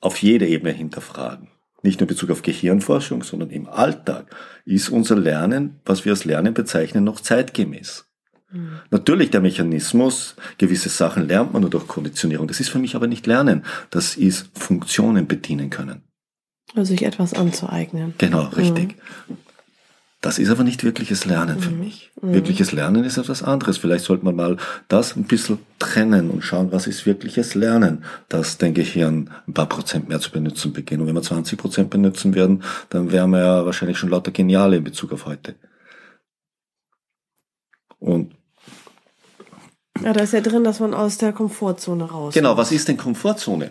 auf 0.00 0.22
jeder 0.22 0.46
Ebene 0.46 0.72
hinterfragen. 0.72 1.48
Nicht 1.82 2.00
nur 2.00 2.08
in 2.08 2.14
Bezug 2.14 2.30
auf 2.30 2.42
Gehirnforschung, 2.42 3.22
sondern 3.22 3.50
im 3.50 3.68
Alltag. 3.68 4.34
Ist 4.64 4.88
unser 4.88 5.16
Lernen, 5.16 5.80
was 5.84 6.04
wir 6.04 6.12
als 6.12 6.24
Lernen 6.24 6.54
bezeichnen, 6.54 7.04
noch 7.04 7.20
zeitgemäß? 7.20 8.06
Mhm. 8.52 8.80
Natürlich 8.90 9.30
der 9.30 9.40
Mechanismus, 9.40 10.36
gewisse 10.58 10.88
Sachen 10.88 11.26
lernt 11.26 11.52
man 11.52 11.62
nur 11.62 11.70
durch 11.70 11.88
Konditionierung. 11.88 12.46
Das 12.46 12.60
ist 12.60 12.68
für 12.68 12.78
mich 12.78 12.94
aber 12.94 13.06
nicht 13.06 13.26
Lernen. 13.26 13.64
Das 13.90 14.16
ist 14.16 14.50
Funktionen 14.54 15.26
bedienen 15.26 15.70
können. 15.70 16.02
Also 16.74 16.92
sich 16.92 17.04
etwas 17.04 17.34
anzueignen. 17.34 18.14
Genau, 18.18 18.44
richtig. 18.44 18.96
Mhm. 19.28 19.36
Das 20.22 20.38
ist 20.38 20.50
aber 20.50 20.62
nicht 20.62 20.84
wirkliches 20.84 21.24
Lernen 21.24 21.58
für 21.58 21.72
mhm. 21.72 21.80
mich. 21.80 22.12
Mhm. 22.22 22.34
Wirkliches 22.34 22.70
Lernen 22.70 23.02
ist 23.02 23.18
etwas 23.18 23.42
anderes. 23.42 23.78
Vielleicht 23.78 24.04
sollte 24.04 24.24
man 24.24 24.36
mal 24.36 24.56
das 24.86 25.16
ein 25.16 25.24
bisschen 25.24 25.58
trennen 25.80 26.30
und 26.30 26.42
schauen, 26.42 26.70
was 26.70 26.86
ist 26.86 27.06
wirkliches 27.06 27.56
Lernen, 27.56 28.04
dass 28.28 28.56
dein 28.56 28.72
Gehirn 28.72 29.30
ein 29.48 29.52
paar 29.52 29.68
Prozent 29.68 30.08
mehr 30.08 30.20
zu 30.20 30.30
benutzen 30.30 30.72
beginnt. 30.72 31.00
Und 31.02 31.08
wenn 31.08 31.16
wir 31.16 31.22
20 31.22 31.58
Prozent 31.58 31.90
benutzen 31.90 32.34
werden, 32.34 32.62
dann 32.90 33.10
wären 33.10 33.30
wir 33.30 33.40
ja 33.40 33.66
wahrscheinlich 33.66 33.98
schon 33.98 34.10
lauter 34.10 34.30
Geniale 34.30 34.76
in 34.76 34.84
Bezug 34.84 35.12
auf 35.12 35.26
heute. 35.26 35.56
Und 37.98 38.36
ja, 40.04 40.12
da 40.12 40.22
ist 40.22 40.32
ja 40.32 40.40
drin, 40.40 40.64
dass 40.64 40.80
man 40.80 40.94
aus 40.94 41.18
der 41.18 41.32
Komfortzone 41.32 42.04
raus. 42.04 42.34
Genau, 42.34 42.56
was 42.56 42.72
ist 42.72 42.88
denn 42.88 42.96
Komfortzone? 42.96 43.70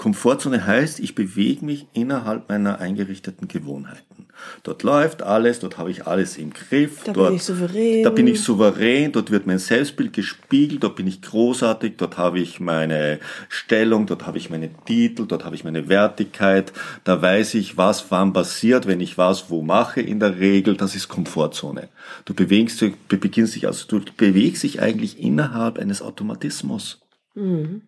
Komfortzone 0.00 0.66
heißt, 0.66 0.98
ich 0.98 1.14
bewege 1.14 1.62
mich 1.62 1.86
innerhalb 1.92 2.48
meiner 2.48 2.78
eingerichteten 2.78 3.48
Gewohnheiten. 3.48 4.28
Dort 4.62 4.82
läuft 4.82 5.22
alles, 5.22 5.60
dort 5.60 5.76
habe 5.76 5.90
ich 5.90 6.06
alles 6.06 6.38
im 6.38 6.54
Griff. 6.54 7.04
Da 7.04 7.12
dort, 7.12 7.28
bin 7.28 7.36
ich 7.36 7.42
souverän. 7.42 8.02
Da 8.02 8.08
bin 8.08 8.26
ich 8.26 8.40
souverän, 8.40 9.12
dort 9.12 9.30
wird 9.30 9.46
mein 9.46 9.58
Selbstbild 9.58 10.14
gespiegelt, 10.14 10.84
dort 10.84 10.96
bin 10.96 11.06
ich 11.06 11.20
großartig, 11.20 11.98
dort 11.98 12.16
habe 12.16 12.40
ich 12.40 12.60
meine 12.60 13.20
Stellung, 13.50 14.06
dort 14.06 14.26
habe 14.26 14.38
ich 14.38 14.48
meine 14.48 14.70
Titel, 14.86 15.26
dort 15.26 15.44
habe 15.44 15.54
ich 15.54 15.64
meine 15.64 15.90
Wertigkeit. 15.90 16.72
Da 17.04 17.20
weiß 17.20 17.52
ich, 17.52 17.76
was 17.76 18.10
wann 18.10 18.32
passiert, 18.32 18.86
wenn 18.86 19.00
ich 19.00 19.18
was 19.18 19.50
wo 19.50 19.60
mache 19.60 20.00
in 20.00 20.18
der 20.18 20.38
Regel. 20.38 20.78
Das 20.78 20.96
ist 20.96 21.08
Komfortzone. 21.08 21.90
Du 22.24 22.32
bewegst, 22.32 22.80
du 22.80 22.90
beginnst 23.06 23.54
dich, 23.54 23.66
also 23.66 23.86
du 23.86 24.00
bewegst 24.16 24.62
dich 24.62 24.80
eigentlich 24.80 25.20
innerhalb 25.20 25.78
eines 25.78 26.00
Automatismus. 26.00 27.02
Mhm. 27.34 27.82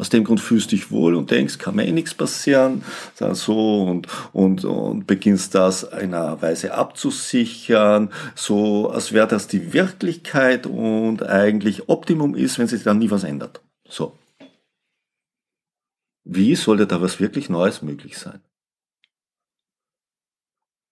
Aus 0.00 0.08
dem 0.08 0.24
Grund 0.24 0.40
fühlst 0.40 0.72
du 0.72 0.76
dich 0.76 0.90
wohl 0.90 1.14
und 1.14 1.30
denkst, 1.30 1.58
kann 1.58 1.76
mir 1.76 1.86
eh 1.86 1.92
nichts 1.92 2.14
passieren, 2.14 2.82
so 3.18 3.82
und, 3.84 4.06
und, 4.32 4.64
und 4.64 5.06
beginnst 5.06 5.54
das 5.54 5.84
einer 5.84 6.40
Weise 6.40 6.72
abzusichern, 6.72 8.10
so 8.34 8.88
als 8.88 9.12
wäre 9.12 9.28
das 9.28 9.46
die 9.46 9.74
Wirklichkeit 9.74 10.66
und 10.66 11.22
eigentlich 11.22 11.90
Optimum 11.90 12.34
ist, 12.34 12.58
wenn 12.58 12.66
sich 12.66 12.82
dann 12.82 12.98
nie 12.98 13.10
was 13.10 13.24
ändert. 13.24 13.60
So. 13.90 14.16
Wie 16.24 16.56
sollte 16.56 16.86
da 16.86 17.02
was 17.02 17.20
wirklich 17.20 17.50
Neues 17.50 17.82
möglich 17.82 18.16
sein? 18.16 18.40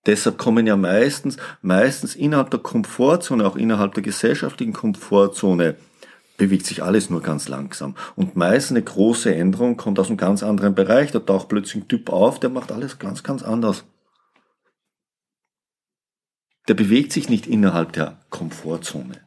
Deshalb 0.05 0.37
kommen 0.37 0.67
ja 0.67 0.77
meistens, 0.77 1.38
meistens 1.62 2.15
innerhalb 2.15 2.50
der 2.50 2.61
Komfortzone, 2.61 3.47
auch 3.47 3.57
innerhalb 3.57 3.95
der 3.95 4.03
gesellschaftlichen 4.03 4.75
Komfortzone, 4.75 5.77
bewegt 6.38 6.64
sich 6.64 6.83
alles 6.83 7.11
nur 7.11 7.21
ganz 7.21 7.49
langsam. 7.49 7.95
Und 8.16 8.37
meist 8.37 8.71
eine 8.71 8.83
große 8.83 9.35
Änderung 9.35 9.76
kommt 9.76 9.99
aus 9.99 10.09
einem 10.09 10.16
ganz 10.16 10.42
anderen 10.42 10.75
Bereich. 10.75 11.11
Da 11.11 11.18
taucht 11.18 11.49
plötzlich 11.49 11.83
ein 11.83 11.88
Typ 11.88 12.09
auf, 12.09 12.40
der 12.40 12.49
macht 12.49 12.73
alles 12.73 12.99
ganz, 12.99 13.23
ganz 13.23 13.42
anders. 13.42 13.85
Der 16.68 16.75
bewegt 16.75 17.12
sich 17.12 17.28
nicht 17.28 17.47
innerhalb 17.47 17.92
der 17.92 18.21
Komfortzone. 18.30 19.21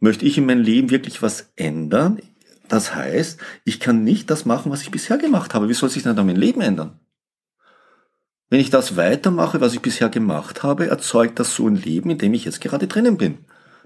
Möchte 0.00 0.24
ich 0.24 0.38
in 0.38 0.46
meinem 0.46 0.62
Leben 0.62 0.90
wirklich 0.90 1.22
was 1.22 1.52
ändern? 1.56 2.20
Das 2.68 2.94
heißt, 2.94 3.40
ich 3.64 3.80
kann 3.80 4.04
nicht 4.04 4.30
das 4.30 4.44
machen, 4.44 4.72
was 4.72 4.82
ich 4.82 4.90
bisher 4.90 5.18
gemacht 5.18 5.54
habe. 5.54 5.68
Wie 5.68 5.74
soll 5.74 5.90
sich 5.90 6.02
denn 6.02 6.16
dann 6.16 6.26
mein 6.26 6.36
Leben 6.36 6.60
ändern? 6.60 7.00
Wenn 8.48 8.60
ich 8.60 8.70
das 8.70 8.96
weitermache, 8.96 9.60
was 9.60 9.74
ich 9.74 9.80
bisher 9.80 10.08
gemacht 10.08 10.62
habe, 10.62 10.86
erzeugt 10.86 11.38
das 11.38 11.54
so 11.54 11.66
ein 11.66 11.76
Leben, 11.76 12.10
in 12.10 12.18
dem 12.18 12.34
ich 12.34 12.44
jetzt 12.44 12.60
gerade 12.60 12.86
drinnen 12.86 13.16
bin. 13.16 13.38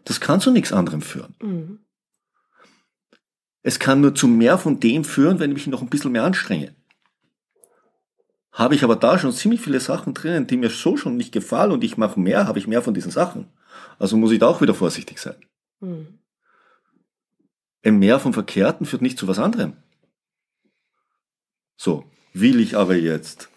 Das 0.04 0.20
kann 0.20 0.40
zu 0.40 0.50
nichts 0.50 0.72
anderem 0.72 1.02
führen. 1.02 1.34
Mhm. 1.40 1.78
Es 3.62 3.78
kann 3.78 4.00
nur 4.00 4.14
zu 4.14 4.28
mehr 4.28 4.58
von 4.58 4.78
dem 4.78 5.04
führen, 5.04 5.40
wenn 5.40 5.50
ich 5.50 5.56
mich 5.56 5.66
noch 5.66 5.82
ein 5.82 5.88
bisschen 5.88 6.12
mehr 6.12 6.24
anstrenge. 6.24 6.74
Habe 8.52 8.74
ich 8.74 8.84
aber 8.84 8.96
da 8.96 9.18
schon 9.18 9.32
ziemlich 9.32 9.60
viele 9.60 9.80
Sachen 9.80 10.14
drinnen, 10.14 10.46
die 10.46 10.56
mir 10.56 10.70
so 10.70 10.96
schon 10.96 11.16
nicht 11.16 11.32
gefallen 11.32 11.72
und 11.72 11.84
ich 11.84 11.96
mache 11.96 12.18
mehr, 12.18 12.46
habe 12.46 12.58
ich 12.58 12.66
mehr 12.66 12.80
von 12.80 12.94
diesen 12.94 13.10
Sachen. 13.10 13.48
Also 13.98 14.16
muss 14.16 14.30
ich 14.30 14.38
da 14.38 14.46
auch 14.46 14.60
wieder 14.60 14.74
vorsichtig 14.74 15.18
sein. 15.18 15.36
Mhm. 15.80 16.18
Ein 17.82 17.98
Mehr 17.98 18.18
vom 18.18 18.32
Verkehrten 18.32 18.86
führt 18.86 19.02
nicht 19.02 19.18
zu 19.18 19.28
was 19.28 19.38
anderem. 19.38 19.76
So, 21.76 22.04
will 22.32 22.58
ich 22.60 22.76
aber 22.76 22.96
jetzt 22.96 23.48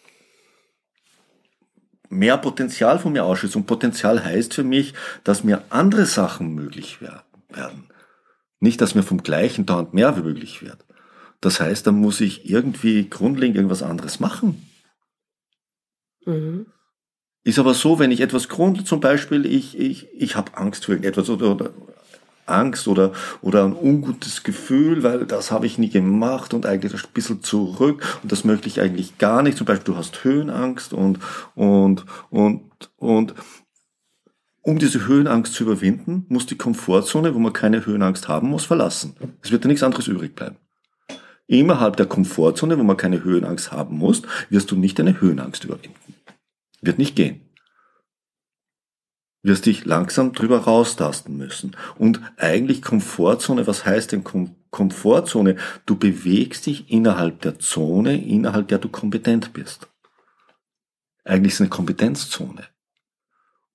mehr 2.10 2.38
Potenzial 2.38 3.00
von 3.00 3.14
mir 3.14 3.26
ausschüsse. 3.26 3.58
Und 3.58 3.66
Potenzial 3.66 4.24
heißt 4.24 4.54
für 4.54 4.64
mich, 4.64 4.94
dass 5.24 5.44
mir 5.44 5.64
andere 5.70 6.06
Sachen 6.06 6.54
möglich 6.54 7.02
werden. 7.02 7.90
Nicht, 8.60 8.82
dass 8.82 8.96
mir 8.96 9.04
vom 9.04 9.24
gleichen 9.24 9.66
dauernd 9.66 9.94
mehr 9.94 10.12
möglich 10.12 10.62
wird. 10.62 10.86
Das 11.42 11.62
heißt, 11.62 11.88
dann 11.88 11.96
muss 11.96 12.20
ich 12.20 12.50
irgendwie 12.50 13.10
grundlegend 13.10 13.56
irgendwas 13.56 13.84
anderes 13.84 14.20
machen. 14.20 14.70
Mhm. 16.26 16.66
Ist 17.44 17.60
aber 17.60 17.74
so, 17.74 18.00
wenn 18.00 18.12
ich 18.12 18.20
etwas 18.20 18.50
grund, 18.50 18.86
zum 18.86 19.00
Beispiel, 19.00 19.46
ich, 19.46 19.80
ich, 19.80 20.10
ich 20.14 20.36
habe 20.36 20.58
Angst 20.58 20.86
vor 20.86 20.94
irgendetwas 20.94 21.30
oder, 21.30 21.52
oder 21.52 21.74
Angst 22.50 22.88
oder, 22.88 23.12
oder 23.42 23.66
ein 23.66 23.76
ungutes 23.76 24.44
Gefühl, 24.44 25.04
weil 25.04 25.26
das 25.26 25.52
habe 25.52 25.66
ich 25.66 25.78
nie 25.78 25.90
gemacht 25.90 26.54
und 26.54 26.66
eigentlich 26.66 26.94
ein 26.94 27.14
bisschen 27.14 27.44
zurück 27.44 28.20
und 28.24 28.32
das 28.32 28.44
möchte 28.44 28.68
ich 28.68 28.82
eigentlich 28.82 29.18
gar 29.18 29.44
nicht. 29.44 29.58
Zum 29.58 29.66
Beispiel, 29.66 29.94
du 29.94 29.98
hast 29.98 30.24
Höhenangst 30.24 30.94
und, 30.94 31.20
und, 31.56 32.06
und, 32.30 32.62
und 32.98 33.34
um 34.62 34.78
diese 34.78 35.08
Höhenangst 35.08 35.54
zu 35.54 35.64
überwinden, 35.64 36.26
muss 36.30 36.46
die 36.46 36.58
Komfortzone, 36.58 37.34
wo 37.34 37.40
man 37.40 37.54
keine 37.54 37.86
Höhenangst 37.86 38.28
haben 38.28 38.50
muss, 38.50 38.66
verlassen. 38.66 39.16
Es 39.42 39.52
wird 39.52 39.64
da 39.64 39.68
nichts 39.68 39.84
anderes 39.84 40.08
übrig 40.08 40.36
bleiben. 40.36 40.58
Innerhalb 41.48 41.98
der 41.98 42.06
Komfortzone, 42.06 42.78
wo 42.78 42.84
man 42.84 42.98
keine 42.98 43.24
Höhenangst 43.24 43.72
haben 43.72 43.98
muss, 43.98 44.22
wirst 44.50 44.70
du 44.70 44.76
nicht 44.76 45.00
deine 45.00 45.20
Höhenangst 45.20 45.64
überwinden. 45.64 46.16
Wird 46.82 47.00
nicht 47.00 47.16
gehen 47.16 47.49
wirst 49.42 49.66
dich 49.66 49.86
langsam 49.86 50.34
drüber 50.34 50.60
raustasten 50.60 51.38
müssen. 51.38 51.76
Und 51.98 52.22
eigentlich 52.38 52.82
Komfortzone, 52.82 53.68
was 53.68 53.86
heißt 53.86 54.12
denn 54.12 54.24
Kom 54.24 54.56
Komfortzone? 54.72 55.56
Du 55.88 55.98
bewegst 55.98 56.68
dich 56.68 56.92
innerhalb 56.92 57.42
der 57.42 57.58
Zone, 57.58 58.24
innerhalb 58.24 58.68
der 58.68 58.78
du 58.78 58.88
kompetent 58.90 59.52
bist. 59.54 59.88
Eigentlich 61.24 61.54
ist 61.54 61.56
es 61.56 61.62
eine 61.62 61.70
Kompetenzzone. 61.70 62.68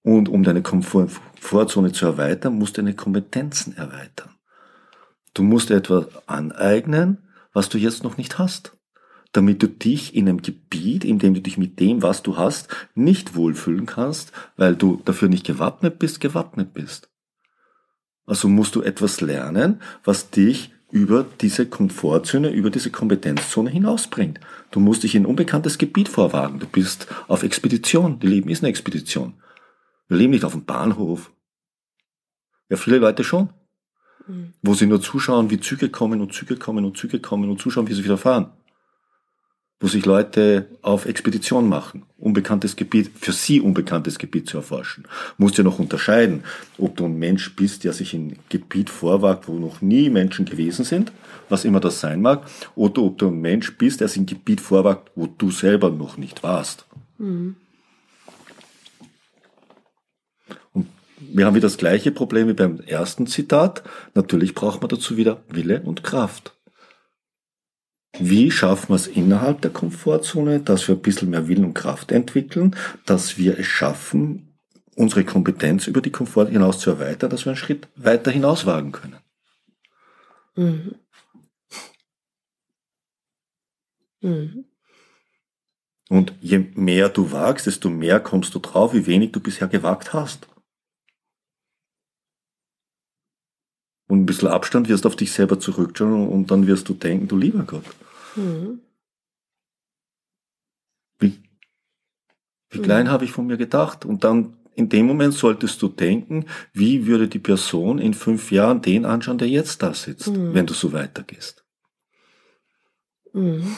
Und 0.02 0.28
um 0.28 0.44
deine 0.44 0.62
Komfortzone 0.62 1.92
zu 1.92 2.06
erweitern, 2.06 2.54
musst 2.54 2.76
du 2.76 2.82
deine 2.82 2.94
Kompetenzen 2.94 3.76
erweitern. 3.76 4.30
Du 5.32 5.42
musst 5.42 5.70
etwas 5.72 6.06
aneignen, 6.28 7.28
was 7.52 7.68
du 7.68 7.78
jetzt 7.78 8.04
noch 8.04 8.16
nicht 8.16 8.38
hast 8.38 8.73
damit 9.34 9.62
du 9.62 9.68
dich 9.68 10.14
in 10.14 10.28
einem 10.28 10.42
Gebiet, 10.42 11.04
in 11.04 11.18
dem 11.18 11.34
du 11.34 11.40
dich 11.40 11.58
mit 11.58 11.80
dem, 11.80 12.02
was 12.02 12.22
du 12.22 12.36
hast, 12.36 12.68
nicht 12.94 13.34
wohlfühlen 13.34 13.84
kannst, 13.84 14.32
weil 14.56 14.76
du 14.76 15.02
dafür 15.04 15.28
nicht 15.28 15.44
gewappnet 15.44 15.98
bist, 15.98 16.20
gewappnet 16.20 16.72
bist. 16.72 17.10
Also 18.26 18.48
musst 18.48 18.76
du 18.76 18.82
etwas 18.82 19.20
lernen, 19.20 19.82
was 20.04 20.30
dich 20.30 20.72
über 20.92 21.26
diese 21.40 21.66
Komfortzone, 21.66 22.50
über 22.50 22.70
diese 22.70 22.90
Kompetenzzone 22.90 23.70
hinausbringt. 23.70 24.38
Du 24.70 24.78
musst 24.78 25.02
dich 25.02 25.16
in 25.16 25.24
ein 25.24 25.26
unbekanntes 25.26 25.78
Gebiet 25.78 26.08
vorwagen. 26.08 26.60
Du 26.60 26.66
bist 26.66 27.08
auf 27.26 27.42
Expedition. 27.42 28.20
Die 28.20 28.28
Leben 28.28 28.48
ist 28.48 28.62
eine 28.62 28.70
Expedition. 28.70 29.34
Wir 30.06 30.18
leben 30.18 30.30
nicht 30.30 30.44
auf 30.44 30.52
dem 30.52 30.64
Bahnhof. 30.64 31.32
Ja, 32.68 32.76
viele 32.76 32.98
Leute 32.98 33.24
schon. 33.24 33.50
Mhm. 34.28 34.54
Wo 34.62 34.74
sie 34.74 34.86
nur 34.86 35.02
zuschauen, 35.02 35.50
wie 35.50 35.58
Züge 35.58 35.88
kommen 35.88 36.20
und 36.20 36.32
Züge 36.32 36.56
kommen 36.56 36.84
und 36.84 36.96
Züge 36.96 37.18
kommen 37.18 37.50
und 37.50 37.60
zuschauen, 37.60 37.88
wie 37.88 37.94
sie 37.94 38.04
wieder 38.04 38.16
fahren 38.16 38.52
wo 39.84 39.88
sich 39.88 40.06
Leute 40.06 40.66
auf 40.80 41.04
Expedition 41.04 41.68
machen, 41.68 42.04
unbekanntes 42.16 42.74
Gebiet, 42.74 43.10
für 43.20 43.32
sie 43.32 43.60
unbekanntes 43.60 44.18
Gebiet 44.18 44.48
zu 44.48 44.56
erforschen. 44.56 45.06
Musst 45.36 45.58
ja 45.58 45.62
noch 45.62 45.78
unterscheiden, 45.78 46.42
ob 46.78 46.96
du 46.96 47.04
ein 47.04 47.18
Mensch 47.18 47.54
bist, 47.54 47.84
der 47.84 47.92
sich 47.92 48.14
in 48.14 48.28
ein 48.28 48.38
Gebiet 48.48 48.88
vorwagt, 48.88 49.46
wo 49.46 49.58
noch 49.58 49.82
nie 49.82 50.08
Menschen 50.08 50.46
gewesen 50.46 50.86
sind, 50.86 51.12
was 51.50 51.66
immer 51.66 51.80
das 51.80 52.00
sein 52.00 52.22
mag, 52.22 52.46
oder 52.74 53.02
ob 53.02 53.18
du 53.18 53.28
ein 53.28 53.42
Mensch 53.42 53.76
bist, 53.76 54.00
der 54.00 54.08
sich 54.08 54.16
in 54.16 54.22
ein 54.22 54.26
Gebiet 54.26 54.62
vorwagt, 54.62 55.10
wo 55.16 55.26
du 55.26 55.50
selber 55.50 55.90
noch 55.90 56.16
nicht 56.16 56.42
warst. 56.42 56.86
Mhm. 57.18 57.56
Und 60.72 60.86
wir 61.18 61.44
haben 61.44 61.56
wieder 61.56 61.68
das 61.68 61.76
gleiche 61.76 62.10
Problem 62.10 62.48
wie 62.48 62.54
beim 62.54 62.80
ersten 62.80 63.26
Zitat. 63.26 63.82
Natürlich 64.14 64.54
braucht 64.54 64.80
man 64.80 64.88
dazu 64.88 65.18
wieder 65.18 65.42
Wille 65.50 65.82
und 65.82 66.02
Kraft. 66.02 66.53
Wie 68.18 68.50
schaffen 68.50 68.90
wir 68.90 68.96
es 68.96 69.06
innerhalb 69.06 69.60
der 69.62 69.72
Komfortzone, 69.72 70.60
dass 70.60 70.86
wir 70.86 70.94
ein 70.94 71.02
bisschen 71.02 71.30
mehr 71.30 71.48
Willen 71.48 71.64
und 71.64 71.74
Kraft 71.74 72.12
entwickeln, 72.12 72.76
dass 73.06 73.38
wir 73.38 73.58
es 73.58 73.66
schaffen, 73.66 74.54
unsere 74.94 75.24
Kompetenz 75.24 75.86
über 75.88 76.00
die 76.00 76.12
Komfort 76.12 76.46
hinaus 76.46 76.78
zu 76.78 76.90
erweitern, 76.90 77.30
dass 77.30 77.44
wir 77.44 77.50
einen 77.50 77.56
Schritt 77.56 77.88
weiter 77.96 78.30
hinaus 78.30 78.66
wagen 78.66 78.92
können. 78.92 79.16
Mhm. 80.56 80.94
Mhm. 84.20 84.64
Und 86.08 86.32
je 86.40 86.58
mehr 86.74 87.08
du 87.08 87.32
wagst, 87.32 87.66
desto 87.66 87.90
mehr 87.90 88.20
kommst 88.20 88.54
du 88.54 88.58
drauf, 88.60 88.94
wie 88.94 89.06
wenig 89.06 89.32
du 89.32 89.40
bisher 89.40 89.68
gewagt 89.68 90.12
hast. 90.12 90.46
Und 94.06 94.20
ein 94.20 94.26
bisschen 94.26 94.48
Abstand 94.48 94.88
wirst 94.88 95.06
auf 95.06 95.16
dich 95.16 95.32
selber 95.32 95.58
zurückschauen 95.58 96.28
und 96.28 96.50
dann 96.50 96.66
wirst 96.66 96.88
du 96.88 96.94
denken, 96.94 97.28
du 97.28 97.36
lieber 97.36 97.64
Gott. 97.64 97.84
Mhm. 98.36 98.80
Wie, 101.18 101.42
wie 102.70 102.78
klein 102.80 103.06
mhm. 103.06 103.10
habe 103.10 103.24
ich 103.24 103.32
von 103.32 103.46
mir 103.46 103.56
gedacht? 103.56 104.04
Und 104.04 104.24
dann 104.24 104.56
in 104.74 104.88
dem 104.88 105.06
Moment 105.06 105.34
solltest 105.34 105.80
du 105.82 105.88
denken, 105.88 106.46
wie 106.72 107.06
würde 107.06 107.28
die 107.28 107.38
Person 107.38 107.98
in 107.98 108.12
fünf 108.12 108.50
Jahren 108.50 108.82
den 108.82 109.04
anschauen, 109.04 109.38
der 109.38 109.48
jetzt 109.48 109.82
da 109.82 109.94
sitzt, 109.94 110.28
mhm. 110.28 110.52
wenn 110.52 110.66
du 110.66 110.74
so 110.74 110.92
weitergehst. 110.92 111.64
Mhm. 113.32 113.76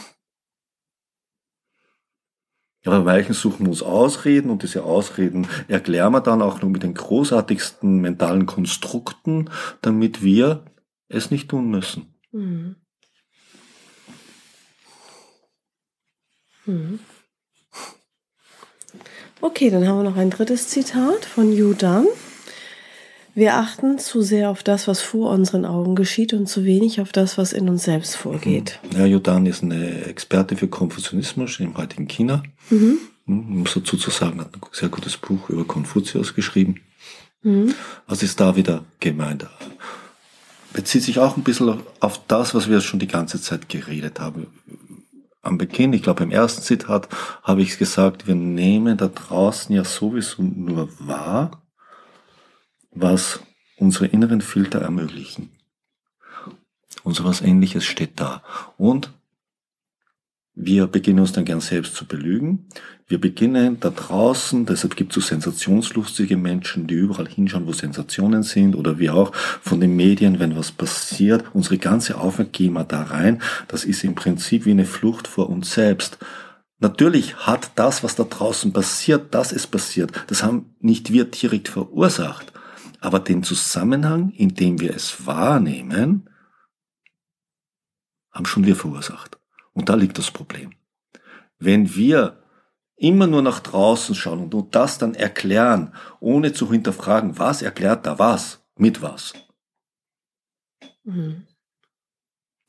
Aber 2.86 3.00
manchen 3.00 3.34
suchen 3.34 3.66
uns 3.66 3.82
Ausreden 3.82 4.50
und 4.50 4.62
diese 4.62 4.84
Ausreden 4.84 5.48
erklären 5.68 6.12
wir 6.12 6.20
dann 6.20 6.42
auch 6.42 6.62
nur 6.62 6.70
mit 6.70 6.82
den 6.82 6.94
großartigsten 6.94 8.00
mentalen 8.00 8.46
Konstrukten, 8.46 9.50
damit 9.82 10.22
wir 10.22 10.64
es 11.08 11.30
nicht 11.30 11.48
tun 11.48 11.70
müssen. 11.70 12.14
Mhm. 12.32 12.76
Mhm. 16.64 16.98
Okay, 19.40 19.70
dann 19.70 19.86
haben 19.86 19.98
wir 19.98 20.10
noch 20.10 20.16
ein 20.16 20.30
drittes 20.30 20.68
Zitat 20.68 21.24
von 21.24 21.52
Yu 21.52 21.74
Dan. 21.74 22.06
Wir 23.36 23.56
achten 23.56 23.98
zu 23.98 24.22
sehr 24.22 24.48
auf 24.48 24.62
das, 24.62 24.88
was 24.88 25.02
vor 25.02 25.30
unseren 25.30 25.66
Augen 25.66 25.94
geschieht 25.94 26.32
und 26.32 26.48
zu 26.48 26.64
wenig 26.64 27.02
auf 27.02 27.12
das, 27.12 27.36
was 27.36 27.52
in 27.52 27.68
uns 27.68 27.82
selbst 27.84 28.16
vorgeht. 28.16 28.80
Ja, 28.96 29.04
Yudan 29.04 29.44
ist 29.44 29.62
eine 29.62 30.06
Experte 30.06 30.56
für 30.56 30.68
Konfuzianismus 30.68 31.60
im 31.60 31.76
heutigen 31.76 32.08
China. 32.08 32.42
Mhm. 32.70 32.96
Um 33.26 33.62
es 33.66 33.74
dazu 33.74 33.98
zu 33.98 34.10
sagen, 34.10 34.40
hat 34.40 34.54
ein 34.54 34.60
sehr 34.72 34.88
gutes 34.88 35.18
Buch 35.18 35.50
über 35.50 35.66
Konfuzius 35.66 36.34
geschrieben. 36.34 36.76
Mhm. 37.42 37.74
Was 38.06 38.22
ist 38.22 38.40
da 38.40 38.56
wieder 38.56 38.84
gemeint? 39.00 39.46
Bezieht 40.72 41.02
sich 41.02 41.18
auch 41.18 41.36
ein 41.36 41.44
bisschen 41.44 41.82
auf 42.00 42.22
das, 42.28 42.54
was 42.54 42.70
wir 42.70 42.80
schon 42.80 43.00
die 43.00 43.06
ganze 43.06 43.38
Zeit 43.38 43.68
geredet 43.68 44.18
haben. 44.18 44.46
Am 45.42 45.58
Beginn, 45.58 45.92
ich 45.92 46.02
glaube 46.02 46.22
im 46.22 46.30
ersten 46.30 46.62
Zitat, 46.62 47.10
habe 47.42 47.60
ich 47.60 47.76
gesagt, 47.76 48.26
wir 48.26 48.34
nehmen 48.34 48.96
da 48.96 49.08
draußen 49.08 49.76
ja 49.76 49.84
sowieso 49.84 50.42
nur 50.42 50.88
wahr, 50.98 51.65
was 52.96 53.40
unsere 53.76 54.06
inneren 54.06 54.40
Filter 54.40 54.80
ermöglichen. 54.80 55.50
Und 57.04 57.14
so 57.14 57.24
was 57.24 57.40
ähnliches 57.40 57.84
steht 57.84 58.18
da. 58.18 58.42
Und 58.78 59.12
wir 60.58 60.86
beginnen 60.86 61.20
uns 61.20 61.32
dann 61.32 61.44
gern 61.44 61.60
selbst 61.60 61.94
zu 61.94 62.06
belügen. 62.06 62.66
Wir 63.06 63.20
beginnen 63.20 63.78
da 63.78 63.90
draußen, 63.90 64.64
deshalb 64.64 64.96
gibt 64.96 65.12
es 65.12 65.22
so 65.22 65.28
sensationslustige 65.28 66.38
Menschen, 66.38 66.86
die 66.86 66.94
überall 66.94 67.28
hinschauen, 67.28 67.66
wo 67.66 67.72
Sensationen 67.72 68.42
sind, 68.42 68.74
oder 68.74 68.98
wie 68.98 69.10
auch 69.10 69.34
von 69.34 69.80
den 69.80 69.94
Medien, 69.94 70.40
wenn 70.40 70.56
was 70.56 70.72
passiert, 70.72 71.44
unsere 71.52 71.76
ganze 71.76 72.16
Aufmerksamkeit 72.18 72.90
da 72.90 73.02
rein. 73.02 73.42
Das 73.68 73.84
ist 73.84 74.02
im 74.02 74.14
Prinzip 74.14 74.64
wie 74.64 74.70
eine 74.70 74.86
Flucht 74.86 75.28
vor 75.28 75.50
uns 75.50 75.74
selbst. 75.74 76.18
Natürlich 76.78 77.36
hat 77.36 77.72
das, 77.74 78.02
was 78.02 78.16
da 78.16 78.24
draußen 78.24 78.72
passiert, 78.72 79.34
dass 79.34 79.52
es 79.52 79.66
passiert, 79.66 80.12
das 80.26 80.42
haben 80.42 80.74
nicht 80.80 81.12
wir 81.12 81.26
direkt 81.26 81.68
verursacht. 81.68 82.52
Aber 83.00 83.20
den 83.20 83.42
Zusammenhang, 83.42 84.30
in 84.30 84.54
dem 84.54 84.80
wir 84.80 84.94
es 84.94 85.26
wahrnehmen, 85.26 86.30
haben 88.32 88.46
schon 88.46 88.64
wir 88.64 88.76
verursacht. 88.76 89.38
Und 89.72 89.88
da 89.88 89.94
liegt 89.94 90.18
das 90.18 90.30
Problem. 90.30 90.72
Wenn 91.58 91.94
wir 91.94 92.42
immer 92.96 93.26
nur 93.26 93.42
nach 93.42 93.60
draußen 93.60 94.14
schauen 94.14 94.50
und 94.52 94.74
das 94.74 94.98
dann 94.98 95.14
erklären, 95.14 95.92
ohne 96.20 96.52
zu 96.52 96.70
hinterfragen, 96.70 97.38
was 97.38 97.62
erklärt 97.62 98.06
da 98.06 98.18
was, 98.18 98.64
mit 98.76 99.02
was. 99.02 99.34
Mhm. 101.04 101.46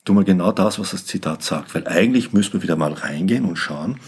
Tu 0.03 0.13
mal 0.13 0.23
genau 0.23 0.51
das, 0.51 0.79
was 0.79 0.91
das 0.91 1.05
Zitat 1.05 1.43
sagt, 1.43 1.75
weil 1.75 1.87
eigentlich 1.87 2.33
müssen 2.33 2.53
wir 2.53 2.63
wieder 2.63 2.75
mal 2.75 2.93
reingehen 2.93 3.45
und 3.45 3.57
schauen, 3.57 3.99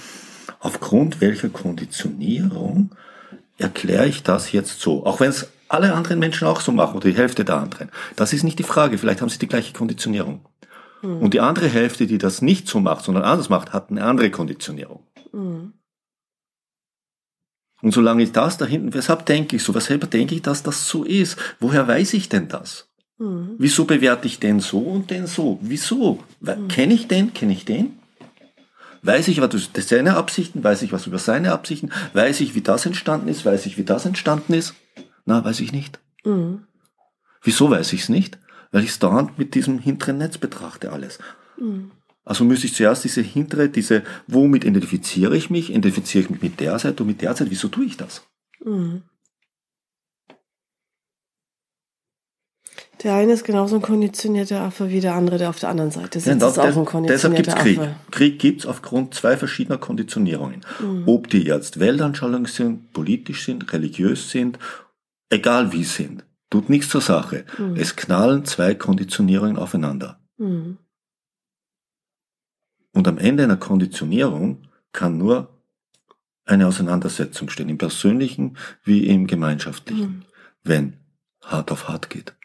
aufgrund 0.59 1.19
welcher 1.21 1.49
Konditionierung 1.49 2.95
erkläre 3.57 4.07
ich 4.07 4.23
das 4.23 4.51
jetzt 4.51 4.79
so, 4.79 5.05
auch 5.05 5.19
wenn 5.19 5.29
es 5.29 5.49
alle 5.69 5.93
anderen 5.93 6.19
Menschen 6.19 6.47
auch 6.47 6.61
so 6.61 6.71
machen 6.71 6.97
oder 6.97 7.09
die 7.09 7.17
Hälfte 7.17 7.45
der 7.45 7.57
anderen. 7.57 7.89
Das 8.15 8.33
ist 8.33 8.43
nicht 8.43 8.59
die 8.59 8.63
Frage. 8.63 8.97
Vielleicht 8.97 9.21
haben 9.21 9.29
sie 9.29 9.39
die 9.39 9.47
gleiche 9.47 9.73
Konditionierung. 9.73 10.45
Mhm. 11.01 11.17
Und 11.17 11.33
die 11.33 11.39
andere 11.39 11.67
Hälfte, 11.67 12.07
die 12.07 12.17
das 12.17 12.41
nicht 12.41 12.67
so 12.67 12.79
macht, 12.79 13.05
sondern 13.05 13.23
anders 13.23 13.49
macht, 13.49 13.71
hat 13.71 13.89
eine 13.89 14.03
andere 14.03 14.31
Konditionierung. 14.31 15.03
Mhm. 15.31 15.73
Und 17.81 17.93
solange 17.93 18.23
ich 18.23 18.33
das 18.33 18.57
da 18.57 18.65
hinten, 18.65 18.93
weshalb 18.93 19.25
denke 19.25 19.55
ich 19.55 19.63
so, 19.63 19.73
weshalb 19.73 20.09
denke 20.11 20.35
ich, 20.35 20.41
dass 20.41 20.63
das 20.63 20.87
so 20.87 21.03
ist? 21.03 21.37
Woher 21.59 21.87
weiß 21.87 22.13
ich 22.13 22.27
denn 22.27 22.49
das? 22.49 22.89
Mhm. 23.19 23.55
Wieso 23.57 23.85
bewerte 23.85 24.27
ich 24.27 24.39
den 24.39 24.59
so 24.59 24.79
und 24.79 25.11
den 25.11 25.27
so? 25.27 25.59
Wieso? 25.61 26.19
Mhm. 26.41 26.67
Kenne 26.67 26.93
ich 26.93 27.07
den? 27.07 27.33
Kenne 27.33 27.53
ich 27.53 27.65
den? 27.65 27.99
Weiß 29.01 29.29
ich 29.29 29.39
was 29.39 29.53
über 29.53 29.81
seine 29.81 30.17
Absichten? 30.17 30.63
Weiß 30.63 30.81
ich 30.81 30.91
was 30.91 31.07
über 31.07 31.19
seine 31.19 31.53
Absichten? 31.53 31.91
Weiß 32.13 32.41
ich, 32.41 32.53
wie 32.55 32.61
das 32.61 32.85
entstanden 32.85 33.29
ist? 33.29 33.45
Weiß 33.45 33.65
ich, 33.65 33.77
wie 33.77 33.85
das 33.85 34.05
entstanden 34.05 34.53
ist? 34.53 34.73
Na, 35.29 35.45
weiß 35.45 35.59
ich 35.59 35.71
nicht. 35.71 35.99
Mhm. 36.25 36.63
Wieso 37.43 37.69
weiß 37.69 37.93
ich 37.93 38.01
es 38.01 38.09
nicht? 38.09 38.39
Weil 38.71 38.83
ich 38.83 38.89
es 38.89 38.97
dauernd 38.97 39.37
mit 39.37 39.53
diesem 39.53 39.77
hinteren 39.77 40.17
Netz 40.17 40.39
betrachte 40.39 40.91
alles. 40.91 41.19
Mhm. 41.59 41.91
Also 42.25 42.45
müsste 42.45 42.65
ich 42.65 42.73
zuerst 42.73 43.03
diese 43.03 43.21
hintere, 43.21 43.69
diese, 43.69 44.01
womit 44.25 44.65
identifiziere 44.65 45.37
ich 45.37 45.51
mich? 45.51 45.69
Identifiziere 45.69 46.23
ich 46.23 46.29
mich 46.31 46.41
mit 46.41 46.59
der 46.59 46.79
Seite 46.79 47.03
und 47.03 47.07
mit 47.09 47.21
der 47.21 47.35
Seite? 47.35 47.51
Wieso 47.51 47.67
tue 47.67 47.85
ich 47.85 47.95
das? 47.95 48.23
Mhm. 48.65 49.03
Der 53.03 53.13
eine 53.13 53.33
ist 53.33 53.43
genauso 53.43 53.75
ein 53.75 53.83
konditionierter 53.83 54.61
Affe 54.61 54.89
wie 54.89 54.99
der 54.99 55.13
andere, 55.13 55.37
der 55.37 55.49
auf 55.49 55.59
der 55.59 55.69
anderen 55.69 55.91
Seite 55.91 56.19
sitzt. 56.19 56.27
Ja, 56.27 56.35
das, 56.35 56.53
ist 56.53 56.59
auch 56.59 56.75
ein 56.75 56.85
konditionierter 56.85 57.11
deshalb 57.11 57.35
gibt 57.35 57.47
es 57.47 57.55
Krieg. 57.55 57.77
Affe. 57.77 57.95
Krieg 58.09 58.39
gibt 58.39 58.61
es 58.61 58.65
aufgrund 58.65 59.13
zwei 59.13 59.37
verschiedener 59.37 59.77
Konditionierungen. 59.77 60.65
Mhm. 60.79 61.03
Ob 61.05 61.29
die 61.29 61.43
jetzt 61.43 61.79
Weltanschauung 61.79 62.47
sind, 62.47 62.91
politisch 62.93 63.45
sind, 63.45 63.71
religiös 63.71 64.31
sind 64.31 64.57
egal 65.29 65.71
wie 65.71 65.83
sind, 65.83 66.25
tut 66.49 66.69
nichts 66.69 66.89
zur 66.89 67.01
Sache. 67.01 67.45
Mhm. 67.57 67.75
Es 67.75 67.95
knallen 67.95 68.45
zwei 68.45 68.75
Konditionierungen 68.75 69.57
aufeinander. 69.57 70.19
Mhm. 70.37 70.77
Und 72.91 73.07
am 73.07 73.17
Ende 73.17 73.43
einer 73.43 73.57
Konditionierung 73.57 74.67
kann 74.91 75.17
nur 75.17 75.61
eine 76.45 76.67
Auseinandersetzung 76.67 77.49
stehen, 77.49 77.69
im 77.69 77.77
persönlichen 77.77 78.57
wie 78.83 79.07
im 79.07 79.27
gemeinschaftlichen, 79.27 80.09
mhm. 80.09 80.25
wenn 80.63 80.97
hart 81.43 81.71
auf 81.71 81.87
hart 81.87 82.09
geht. 82.09 82.35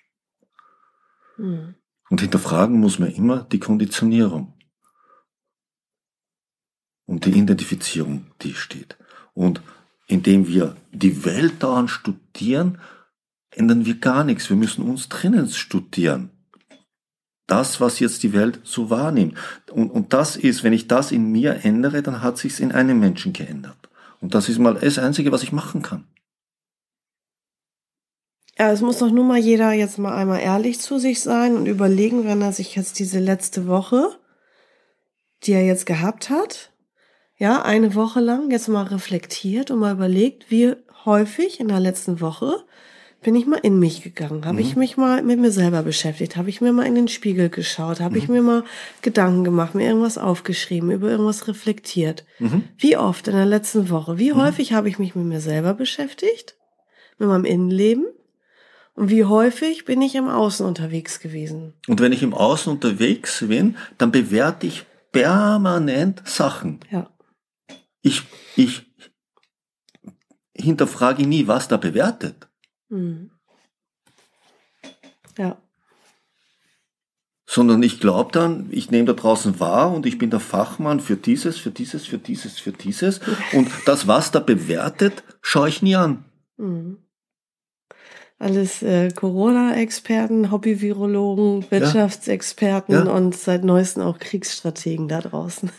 Mhm. 1.38 1.74
Und 2.10 2.20
hinterfragen 2.20 2.78
muss 2.78 2.98
man 2.98 3.10
immer 3.10 3.44
die 3.44 3.58
Konditionierung 3.58 4.54
und 7.06 7.24
die 7.24 7.30
Identifizierung, 7.30 8.26
die 8.42 8.54
steht. 8.54 8.96
Und 9.32 9.62
indem 10.06 10.46
wir 10.46 10.76
die 10.92 11.24
Welt 11.24 11.62
dauernd 11.62 11.90
studieren, 11.90 12.78
ändern 13.50 13.86
wir 13.86 13.96
gar 13.96 14.24
nichts. 14.24 14.48
Wir 14.48 14.56
müssen 14.56 14.88
uns 14.88 15.08
drinnen 15.08 15.48
studieren. 15.48 16.30
Das, 17.46 17.80
was 17.80 18.00
jetzt 18.00 18.22
die 18.22 18.32
Welt 18.32 18.60
so 18.64 18.90
wahrnimmt. 18.90 19.34
Und, 19.70 19.90
und 19.90 20.12
das 20.12 20.36
ist, 20.36 20.64
wenn 20.64 20.72
ich 20.72 20.88
das 20.88 21.12
in 21.12 21.30
mir 21.30 21.64
ändere, 21.64 22.02
dann 22.02 22.22
hat 22.22 22.38
sich's 22.38 22.60
in 22.60 22.72
einem 22.72 22.98
Menschen 23.00 23.32
geändert. 23.32 23.76
Und 24.20 24.34
das 24.34 24.48
ist 24.48 24.58
mal 24.58 24.74
das 24.74 24.98
Einzige, 24.98 25.32
was 25.32 25.42
ich 25.42 25.52
machen 25.52 25.82
kann. 25.82 26.06
Ja, 28.58 28.70
es 28.70 28.80
muss 28.80 28.98
doch 28.98 29.10
nur 29.10 29.24
mal 29.24 29.38
jeder 29.38 29.72
jetzt 29.72 29.98
mal 29.98 30.14
einmal 30.14 30.40
ehrlich 30.40 30.80
zu 30.80 30.98
sich 30.98 31.20
sein 31.20 31.56
und 31.56 31.66
überlegen, 31.66 32.24
wenn 32.24 32.40
er 32.40 32.52
sich 32.52 32.76
jetzt 32.76 32.98
diese 33.00 33.18
letzte 33.18 33.66
Woche, 33.66 34.16
die 35.42 35.52
er 35.52 35.66
jetzt 35.66 35.86
gehabt 35.86 36.30
hat, 36.30 36.72
ja, 37.36 37.62
eine 37.62 37.94
Woche 37.94 38.20
lang 38.20 38.50
jetzt 38.50 38.68
mal 38.68 38.84
reflektiert 38.84 39.70
und 39.70 39.80
mal 39.80 39.94
überlegt, 39.94 40.50
wie 40.50 40.74
häufig 41.04 41.60
in 41.60 41.68
der 41.68 41.80
letzten 41.80 42.20
Woche 42.20 42.64
bin 43.24 43.34
ich 43.34 43.46
mal 43.46 43.56
in 43.56 43.78
mich 43.78 44.02
gegangen, 44.02 44.44
habe 44.44 44.54
mhm. 44.54 44.60
ich 44.60 44.76
mich 44.76 44.96
mal 44.96 45.22
mit 45.22 45.40
mir 45.40 45.50
selber 45.50 45.82
beschäftigt, 45.82 46.36
habe 46.36 46.50
ich 46.50 46.60
mir 46.60 46.72
mal 46.72 46.86
in 46.86 46.94
den 46.94 47.08
Spiegel 47.08 47.48
geschaut, 47.48 48.00
habe 48.00 48.16
mhm. 48.16 48.18
ich 48.18 48.28
mir 48.28 48.42
mal 48.42 48.64
Gedanken 49.00 49.44
gemacht, 49.44 49.74
mir 49.74 49.86
irgendwas 49.86 50.18
aufgeschrieben, 50.18 50.90
über 50.90 51.10
irgendwas 51.10 51.48
reflektiert. 51.48 52.24
Mhm. 52.38 52.64
Wie 52.76 52.98
oft 52.98 53.26
in 53.26 53.34
der 53.34 53.46
letzten 53.46 53.88
Woche, 53.88 54.18
wie 54.18 54.32
mhm. 54.32 54.42
häufig 54.42 54.74
habe 54.74 54.90
ich 54.90 54.98
mich 54.98 55.14
mit 55.14 55.24
mir 55.24 55.40
selber 55.40 55.72
beschäftigt, 55.72 56.56
mit 57.18 57.28
meinem 57.28 57.46
Innenleben 57.46 58.04
und 58.94 59.10
wie 59.10 59.24
häufig 59.24 59.86
bin 59.86 60.02
ich 60.02 60.14
im 60.14 60.28
Außen 60.28 60.64
unterwegs 60.64 61.18
gewesen. 61.18 61.72
Und 61.88 62.00
wenn 62.00 62.12
ich 62.12 62.22
im 62.22 62.34
Außen 62.34 62.70
unterwegs 62.70 63.42
bin, 63.48 63.76
dann 63.96 64.12
bewerte 64.12 64.66
ich 64.66 64.84
permanent 65.12 66.22
Sachen. 66.28 66.80
Ja. 66.90 67.08
Ich, 68.04 68.22
ich 68.54 68.82
hinterfrage 70.54 71.26
nie, 71.26 71.46
was 71.46 71.68
da 71.68 71.78
bewertet. 71.78 72.48
Mhm. 72.90 73.30
Ja. 75.38 75.56
Sondern 77.46 77.82
ich 77.82 78.00
glaube 78.00 78.30
dann, 78.32 78.68
ich 78.70 78.90
nehme 78.90 79.06
da 79.06 79.14
draußen 79.14 79.58
wahr 79.58 79.90
und 79.90 80.04
ich 80.04 80.18
bin 80.18 80.28
der 80.28 80.40
Fachmann 80.40 81.00
für 81.00 81.16
dieses, 81.16 81.56
für 81.56 81.70
dieses, 81.70 82.06
für 82.06 82.18
dieses, 82.18 82.58
für 82.58 82.72
dieses. 82.72 83.20
Und 83.52 83.70
das, 83.86 84.06
was 84.06 84.30
da 84.30 84.40
bewertet, 84.40 85.24
schaue 85.40 85.68
ich 85.68 85.82
nie 85.82 85.96
an. 85.96 86.24
Mhm. 86.56 86.98
Alles 88.38 88.82
äh, 88.82 89.10
Corona-Experten, 89.10 90.50
Hobby-Virologen, 90.50 91.70
Wirtschaftsexperten 91.70 92.94
ja. 92.94 93.04
Ja. 93.06 93.12
und 93.12 93.34
seit 93.34 93.64
neuestem 93.64 94.02
auch 94.02 94.18
Kriegsstrategen 94.18 95.08
da 95.08 95.20
draußen. 95.20 95.70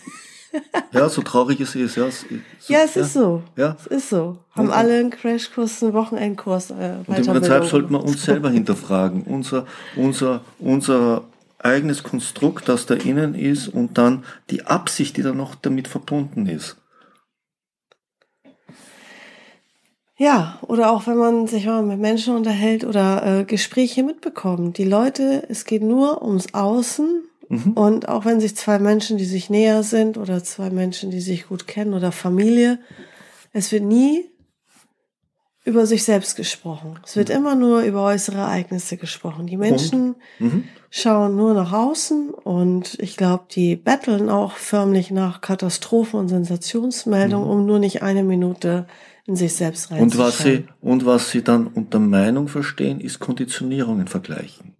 Ja, 0.91 1.09
so 1.09 1.21
traurig 1.21 1.59
es 1.59 1.75
ist. 1.75 1.95
Ja, 1.97 2.09
so, 2.09 2.25
ja 2.67 2.79
es 2.83 2.95
ja. 2.95 3.01
ist 3.01 3.13
so. 3.13 3.43
Ja. 3.55 3.75
Es 3.79 3.87
ist 3.87 4.09
so. 4.09 4.37
Haben 4.51 4.69
ja. 4.69 4.73
alle 4.75 4.99
einen 4.99 5.09
Crashkurs, 5.09 5.83
einen 5.83 5.93
Wochenendkurs. 5.93 6.71
Äh, 6.71 6.97
und 7.05 7.17
im 7.17 7.25
Prinzip 7.25 7.65
sollten 7.65 7.91
wir 7.91 8.03
uns 8.03 8.23
selber 8.23 8.49
hinterfragen. 8.49 9.23
Unser, 9.23 9.65
unser, 9.95 10.41
unser 10.59 11.23
eigenes 11.59 12.03
Konstrukt, 12.03 12.69
das 12.69 12.85
da 12.85 12.93
innen 12.93 13.35
ist 13.35 13.67
und 13.67 13.97
dann 13.97 14.23
die 14.49 14.65
Absicht, 14.65 15.17
die 15.17 15.23
da 15.23 15.33
noch 15.33 15.55
damit 15.55 15.87
verbunden 15.87 16.45
ist. 16.47 16.77
Ja, 20.17 20.59
oder 20.61 20.91
auch 20.91 21.07
wenn 21.07 21.17
man 21.17 21.47
sich 21.47 21.65
mal 21.65 21.83
mit 21.83 21.99
Menschen 21.99 22.35
unterhält 22.35 22.85
oder 22.85 23.41
äh, 23.41 23.43
Gespräche 23.43 24.01
mitbekommt. 24.01 24.77
Die 24.77 24.85
Leute, 24.85 25.43
es 25.49 25.65
geht 25.65 25.83
nur 25.83 26.23
ums 26.23 26.53
Außen 26.53 27.23
Mhm. 27.55 27.73
Und 27.73 28.09
auch 28.09 28.25
wenn 28.25 28.39
sich 28.39 28.55
zwei 28.55 28.79
Menschen, 28.79 29.17
die 29.17 29.25
sich 29.25 29.49
näher 29.49 29.83
sind 29.83 30.17
oder 30.17 30.43
zwei 30.43 30.69
Menschen, 30.69 31.11
die 31.11 31.21
sich 31.21 31.47
gut 31.47 31.67
kennen 31.67 31.93
oder 31.93 32.11
Familie, 32.11 32.79
es 33.53 33.71
wird 33.71 33.83
nie 33.83 34.29
über 35.65 35.87
sich 35.87 36.03
selbst 36.03 36.35
gesprochen. 36.35 36.99
Es 37.03 37.15
wird 37.15 37.29
mhm. 37.29 37.35
immer 37.35 37.55
nur 37.55 37.81
über 37.81 38.03
äußere 38.03 38.37
Ereignisse 38.37 38.97
gesprochen. 38.97 39.47
Die 39.47 39.57
Menschen 39.57 40.15
mhm. 40.37 40.65
schauen 40.91 41.35
nur 41.35 41.55
nach 41.55 41.73
außen 41.73 42.29
und 42.29 42.97
ich 42.99 43.17
glaube, 43.17 43.45
die 43.51 43.75
betteln 43.75 44.29
auch 44.29 44.53
förmlich 44.53 45.09
nach 45.09 45.41
Katastrophen 45.41 46.19
und 46.19 46.27
Sensationsmeldungen, 46.27 47.47
mhm. 47.47 47.51
um 47.51 47.65
nur 47.65 47.79
nicht 47.79 48.03
eine 48.03 48.23
Minute 48.23 48.85
in 49.25 49.35
sich 49.35 49.55
selbst 49.55 49.89
reinzuschauen. 49.89 50.03
Und 50.03 50.17
was 50.17 50.37
sie, 50.37 50.65
und 50.81 51.05
was 51.05 51.31
sie 51.31 51.43
dann 51.43 51.65
unter 51.65 51.97
Meinung 51.97 52.47
verstehen, 52.47 53.01
ist 53.01 53.19
Konditionierungen 53.19 54.07
vergleichen. 54.07 54.74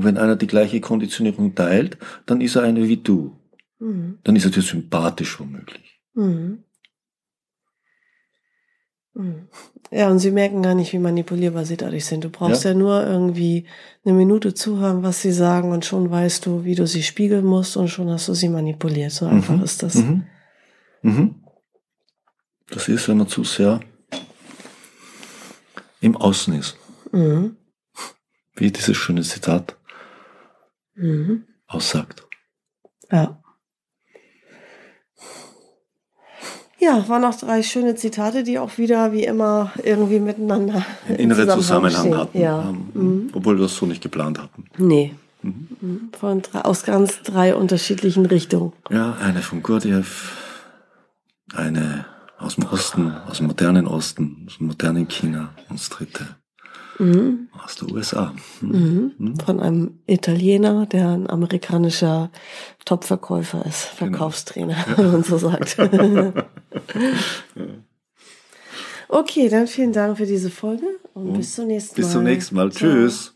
Und 0.00 0.06
wenn 0.06 0.16
einer 0.16 0.36
die 0.36 0.46
gleiche 0.46 0.80
Konditionierung 0.80 1.54
teilt, 1.54 1.98
dann 2.24 2.40
ist 2.40 2.56
er 2.56 2.62
einer 2.62 2.80
wie 2.84 2.96
du. 2.96 3.36
Mhm. 3.80 4.18
Dann 4.24 4.34
ist 4.34 4.46
er 4.46 4.50
dir 4.50 4.62
sympathisch 4.62 5.38
womöglich. 5.38 6.00
Mhm. 6.14 6.64
Mhm. 9.12 9.48
Ja, 9.90 10.08
und 10.08 10.18
sie 10.18 10.30
merken 10.30 10.62
gar 10.62 10.74
nicht, 10.74 10.94
wie 10.94 10.98
manipulierbar 10.98 11.66
sie 11.66 11.76
dadurch 11.76 12.06
sind. 12.06 12.24
Du 12.24 12.30
brauchst 12.30 12.64
ja. 12.64 12.70
ja. 12.70 12.78
nur 12.78 13.06
irgendwie 13.06 13.66
eine 14.02 14.14
Minute 14.14 14.54
zuhören, 14.54 15.02
was 15.02 15.20
sie 15.20 15.32
sagen, 15.32 15.70
und 15.70 15.84
schon 15.84 16.10
weißt 16.10 16.46
du, 16.46 16.64
wie 16.64 16.74
du 16.74 16.86
sie 16.86 17.02
spiegeln 17.02 17.44
musst, 17.44 17.76
und 17.76 17.88
schon 17.88 18.08
hast 18.08 18.26
du 18.28 18.32
sie 18.32 18.48
manipuliert. 18.48 19.12
So 19.12 19.26
einfach 19.26 19.56
mhm. 19.56 19.64
ist 19.64 19.82
das. 19.82 19.96
Mhm. 19.96 20.24
Mhm. 21.02 21.34
Das 22.70 22.88
ist, 22.88 23.06
wenn 23.06 23.18
man 23.18 23.28
zu 23.28 23.44
sehr 23.44 23.80
im 26.00 26.16
Außen 26.16 26.54
ist. 26.54 26.78
Mhm. 27.12 27.56
Wie 28.54 28.72
dieses 28.72 28.96
schöne 28.96 29.20
Zitat 29.20 29.76
mhm. 31.00 31.44
aussagt. 31.66 32.26
Ja. 33.10 33.40
Ja, 36.78 37.06
waren 37.08 37.20
noch 37.20 37.38
drei 37.38 37.62
schöne 37.62 37.94
Zitate, 37.94 38.42
die 38.42 38.58
auch 38.58 38.78
wieder 38.78 39.12
wie 39.12 39.24
immer 39.24 39.70
irgendwie 39.84 40.18
miteinander 40.18 40.82
innere 41.18 41.46
Zusammenhang, 41.46 41.92
Zusammenhang 41.92 42.16
hatten. 42.16 42.40
Ja. 42.40 42.70
Ähm, 42.70 42.88
mhm. 42.94 43.30
Obwohl 43.34 43.58
wir 43.58 43.64
das 43.64 43.76
so 43.76 43.84
nicht 43.84 44.02
geplant 44.02 44.38
hatten. 44.38 44.64
Nee. 44.78 45.14
Mhm. 45.42 45.68
mhm. 45.80 46.10
Von 46.18 46.40
drei, 46.40 46.62
aus 46.62 46.84
ganz 46.84 47.20
drei 47.22 47.54
unterschiedlichen 47.54 48.24
Richtungen. 48.24 48.72
Ja, 48.88 49.14
eine 49.20 49.42
von 49.42 49.62
Gurdjieff, 49.62 50.32
eine 51.54 52.06
aus 52.38 52.54
dem 52.54 52.64
Osten, 52.64 53.12
aus 53.28 53.36
dem 53.36 53.48
modernen 53.48 53.86
Osten, 53.86 54.46
aus 54.46 54.56
dem 54.56 54.68
modernen 54.68 55.06
China 55.08 55.50
und 55.68 55.78
das 55.78 55.90
dritte 55.90 56.39
Mhm. 57.00 57.48
Aus 57.64 57.76
den 57.76 57.92
USA. 57.92 58.34
Mhm. 58.60 59.12
Mhm. 59.16 59.36
Von 59.38 59.58
einem 59.58 59.98
Italiener, 60.06 60.84
der 60.86 61.08
ein 61.08 61.30
amerikanischer 61.30 62.30
Top-Verkäufer 62.84 63.64
ist, 63.64 63.96
genau. 63.98 64.10
Verkaufstrainer, 64.10 64.76
genau. 64.84 64.98
wenn 64.98 65.12
man 65.12 65.22
so 65.22 65.38
sagt. 65.38 65.78
okay, 69.08 69.48
dann 69.48 69.66
vielen 69.66 69.92
Dank 69.94 70.18
für 70.18 70.26
diese 70.26 70.50
Folge 70.50 70.84
und, 71.14 71.28
und 71.28 71.38
bis 71.38 71.54
zum 71.54 71.68
nächsten 71.68 71.98
Mal. 71.98 72.04
Bis 72.04 72.12
zum 72.12 72.24
nächsten 72.24 72.54
Mal. 72.54 72.70
Ciao. 72.70 72.90
Tschüss. 72.90 73.34